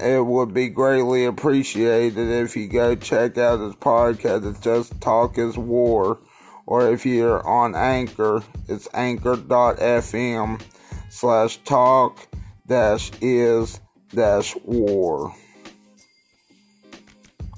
It 0.00 0.24
would 0.24 0.54
be 0.54 0.70
greatly 0.70 1.26
appreciated 1.26 2.28
if 2.28 2.56
you 2.56 2.68
go 2.68 2.94
check 2.94 3.36
out 3.36 3.60
his 3.60 3.74
podcast. 3.74 4.48
It's 4.48 4.60
just 4.60 4.98
Talk 5.02 5.36
is 5.36 5.58
War. 5.58 6.18
Or 6.64 6.90
if 6.90 7.04
you're 7.04 7.46
on 7.46 7.74
Anchor, 7.74 8.42
it's 8.68 8.88
anchor.fm 8.94 10.62
slash 11.10 11.58
talk 11.64 12.31
dash 12.72 13.10
is 13.20 13.80
dash 14.14 14.56
war. 14.64 15.34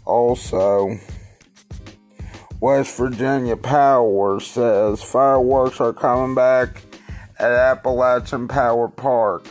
Also, 0.05 0.99
West 2.61 2.97
Virginia 2.97 3.57
Power 3.57 4.41
says 4.41 5.01
fireworks 5.05 5.81
are 5.81 5.93
coming 5.93 6.35
back 6.35 6.83
at 7.39 7.53
Appalachian 7.53 8.49
Power 8.49 8.89
Park 8.89 9.47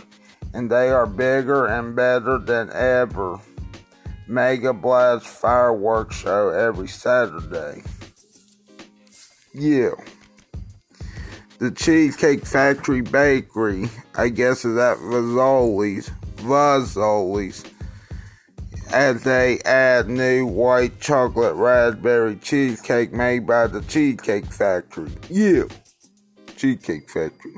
and 0.54 0.70
they 0.70 0.90
are 0.90 1.08
bigger 1.08 1.66
and 1.68 1.96
better 1.96 2.38
than 2.40 2.70
ever. 2.74 3.40
Mega 4.28 4.74
Blast 4.74 5.26
fireworks 5.26 6.18
show 6.18 6.50
every 6.50 6.90
Saturday. 6.90 7.84
Yeah. 9.54 9.92
The 11.64 11.72
Cheesecake 11.72 12.46
Factory 12.46 13.00
Bakery, 13.00 13.90
I 14.16 14.28
guess 14.28 14.66
is 14.66 14.78
at 14.78 14.98
Vazzoli's, 14.98 16.12
Vazzoli's, 16.36 17.64
as 18.92 19.24
they 19.24 19.60
add 19.60 20.10
new 20.10 20.46
white 20.46 21.00
chocolate 21.00 21.56
raspberry 21.56 22.36
cheesecake 22.36 23.14
made 23.14 23.48
by 23.48 23.68
the 23.68 23.80
Cheesecake 23.84 24.48
Factory. 24.48 25.10
Yeah, 25.30 25.64
Cheesecake 26.58 27.10
Factory. 27.10 27.56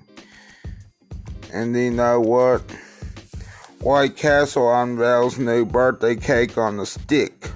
And 1.51 1.75
you 1.75 1.89
know 1.89 2.19
what? 2.19 2.61
White 3.79 4.17
Castle 4.17 4.71
unveils 4.71 5.39
new 5.39 5.65
birthday 5.65 6.15
cake 6.15 6.59
on 6.59 6.77
the 6.77 6.85
stick, 6.85 7.49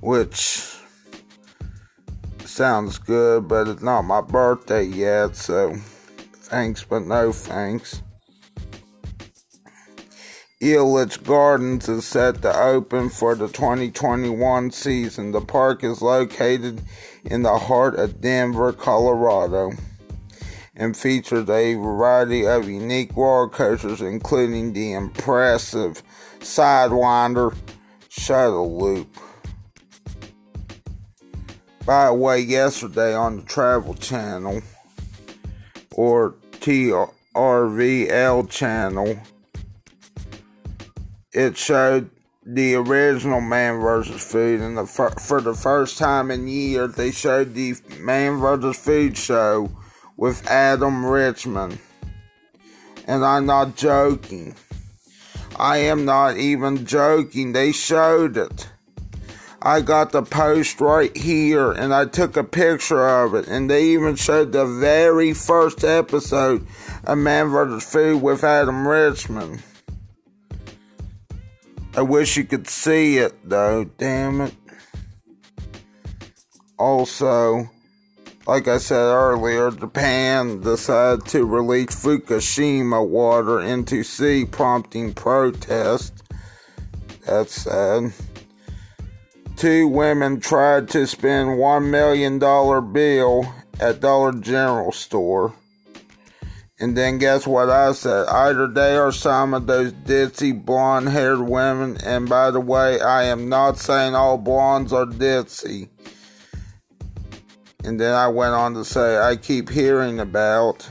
which 0.00 0.79
sounds 2.50 2.98
good, 2.98 3.48
but 3.48 3.68
it's 3.68 3.82
not 3.82 4.02
my 4.02 4.20
birthday 4.20 4.82
yet, 4.82 5.36
so 5.36 5.76
thanks, 6.34 6.84
but 6.84 7.06
no 7.06 7.32
thanks. 7.32 8.02
Elitch 10.60 11.24
Gardens 11.24 11.88
is 11.88 12.04
set 12.04 12.42
to 12.42 12.54
open 12.54 13.08
for 13.08 13.34
the 13.34 13.48
2021 13.48 14.70
season. 14.72 15.32
The 15.32 15.40
park 15.40 15.82
is 15.82 16.02
located 16.02 16.82
in 17.24 17.42
the 17.42 17.56
heart 17.56 17.94
of 17.94 18.20
Denver, 18.20 18.72
Colorado, 18.74 19.72
and 20.76 20.94
features 20.94 21.48
a 21.48 21.74
variety 21.74 22.46
of 22.46 22.68
unique 22.68 23.16
roller 23.16 23.48
coasters, 23.48 24.02
including 24.02 24.74
the 24.74 24.92
impressive 24.92 26.02
Sidewinder 26.40 27.56
Shuttle 28.10 28.78
Loop. 28.78 29.16
By 31.90 32.06
the 32.06 32.14
way, 32.14 32.38
yesterday 32.38 33.16
on 33.16 33.38
the 33.38 33.42
Travel 33.42 33.94
Channel 33.94 34.62
or 35.90 36.36
TRVL 36.60 38.48
channel, 38.48 39.18
it 41.32 41.56
showed 41.56 42.08
the 42.46 42.76
original 42.76 43.40
Man 43.40 43.80
vs. 43.80 44.22
Food, 44.22 44.60
and 44.60 44.78
the, 44.78 44.86
for 44.86 45.40
the 45.40 45.52
first 45.52 45.98
time 45.98 46.30
in 46.30 46.46
years, 46.46 46.94
they 46.94 47.10
showed 47.10 47.54
the 47.54 47.74
Man 47.98 48.38
vs. 48.38 48.76
Food 48.76 49.18
show 49.18 49.68
with 50.16 50.46
Adam 50.46 51.04
Richman. 51.04 51.80
And 53.08 53.24
I'm 53.24 53.46
not 53.46 53.74
joking. 53.74 54.54
I 55.56 55.78
am 55.78 56.04
not 56.04 56.36
even 56.36 56.86
joking. 56.86 57.50
They 57.52 57.72
showed 57.72 58.36
it. 58.36 58.68
I 59.62 59.82
got 59.82 60.12
the 60.12 60.22
post 60.22 60.80
right 60.80 61.14
here 61.14 61.70
and 61.70 61.92
I 61.92 62.06
took 62.06 62.36
a 62.36 62.44
picture 62.44 63.06
of 63.06 63.34
it. 63.34 63.46
And 63.46 63.68
they 63.68 63.88
even 63.88 64.16
showed 64.16 64.52
the 64.52 64.64
very 64.64 65.34
first 65.34 65.84
episode 65.84 66.66
of 67.04 67.18
Man 67.18 67.48
vs. 67.48 67.84
Food 67.84 68.22
with 68.22 68.42
Adam 68.42 68.88
Richman. 68.88 69.62
I 71.94 72.02
wish 72.02 72.36
you 72.36 72.44
could 72.44 72.68
see 72.68 73.18
it 73.18 73.34
though, 73.44 73.84
damn 73.84 74.40
it. 74.40 74.54
Also, 76.78 77.68
like 78.46 78.66
I 78.66 78.78
said 78.78 78.96
earlier, 78.96 79.70
Japan 79.70 80.62
decided 80.62 81.26
to 81.26 81.44
release 81.44 82.02
Fukushima 82.02 83.06
water 83.06 83.60
into 83.60 84.02
sea, 84.02 84.46
prompting 84.46 85.12
protest. 85.12 86.22
That's 87.26 87.62
sad. 87.62 88.12
Two 89.60 89.88
women 89.88 90.40
tried 90.40 90.88
to 90.88 91.06
spend 91.06 91.50
$1 91.50 91.90
million 91.90 92.38
bill 92.38 93.54
at 93.78 94.00
Dollar 94.00 94.32
General 94.32 94.90
store. 94.90 95.52
And 96.78 96.96
then 96.96 97.18
guess 97.18 97.46
what 97.46 97.68
I 97.68 97.92
said? 97.92 98.26
Either 98.28 98.68
they 98.68 98.96
are 98.96 99.12
some 99.12 99.52
of 99.52 99.66
those 99.66 99.92
ditzy 99.92 100.54
blonde 100.64 101.10
haired 101.10 101.42
women. 101.42 101.98
And 102.02 102.26
by 102.26 102.50
the 102.50 102.58
way, 102.58 103.02
I 103.02 103.24
am 103.24 103.50
not 103.50 103.76
saying 103.76 104.14
all 104.14 104.38
blondes 104.38 104.94
are 104.94 105.04
ditzy. 105.04 105.90
And 107.84 108.00
then 108.00 108.14
I 108.14 108.28
went 108.28 108.54
on 108.54 108.72
to 108.72 108.84
say, 108.86 109.18
I 109.18 109.36
keep 109.36 109.68
hearing 109.68 110.20
about, 110.20 110.88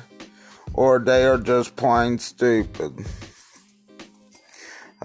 or 0.76 1.00
they 1.00 1.26
are 1.26 1.40
just 1.40 1.76
plain 1.76 2.20
stupid. 2.20 3.04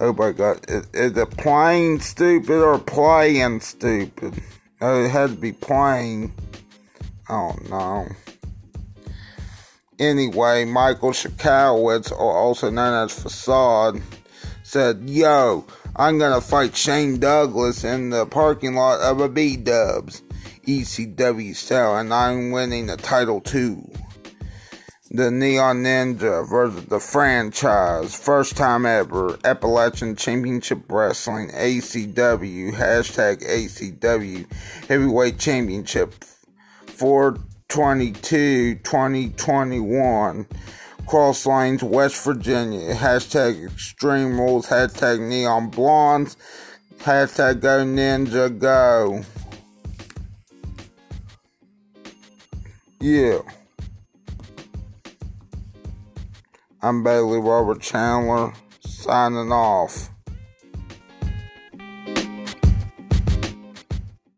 Oh 0.01 0.13
my 0.13 0.33
god, 0.33 0.65
is, 0.69 0.87
is 0.93 1.17
it 1.17 1.31
plain 1.37 2.01
stupid 2.01 2.61
or 2.61 2.79
playing 2.79 3.61
stupid? 3.61 4.43
Oh, 4.81 5.05
it 5.05 5.09
had 5.09 5.31
to 5.31 5.37
be 5.37 5.53
plain. 5.53 6.33
Oh 7.29 7.57
no. 7.71 8.09
Anyway, 10.01 10.65
Michael 10.65 11.13
Shakowitz, 11.13 12.11
or 12.11 12.37
also 12.37 12.71
known 12.71 13.05
as 13.05 13.17
Facade, 13.17 14.03
said, 14.65 15.09
Yo, 15.09 15.65
I'm 15.95 16.19
gonna 16.19 16.41
fight 16.41 16.75
Shane 16.75 17.21
Douglas 17.21 17.85
in 17.85 18.11
the 18.11 18.27
parking 18.27 18.75
lot 18.75 19.01
of 19.01 19.21
a 19.21 19.29
B 19.29 19.57
Dubs 19.57 20.23
ECW 20.67 21.55
style, 21.55 21.97
and 21.97 22.13
I'm 22.13 22.51
winning 22.51 22.87
the 22.87 22.97
title 22.97 23.41
too. 23.41 23.89
The 25.15 25.31
Neon 25.31 25.85
Ninja 25.85 26.45
versus 26.45 26.87
the 26.87 26.99
franchise, 26.99 28.17
first 28.17 28.57
time 28.57 28.85
ever, 28.85 29.39
Appalachian 29.45 30.17
Championship 30.17 30.91
Wrestling, 30.91 31.51
ACW, 31.51 32.73
hashtag 32.73 33.41
ACW, 33.47 34.53
Heavyweight 34.89 35.39
Championship, 35.39 36.25
422 36.89 38.75
2021, 38.83 40.49
Cross 41.07 41.47
Lanes, 41.47 41.85
West 41.85 42.25
Virginia, 42.25 42.93
hashtag 42.97 43.67
Extreme 43.67 44.41
Rules, 44.41 44.67
hashtag 44.67 45.21
Neon 45.21 45.71
Blondes, 45.71 46.37
hashtag 46.99 47.61
Go 47.61 47.85
Ninja 47.85 48.59
Go. 48.59 49.23
Yeah. 52.99 53.43
I'm 56.85 57.03
Bailey 57.03 57.39
Robert 57.39 57.81
Chandler, 57.81 58.53
signing 58.81 59.51
off. 59.51 60.11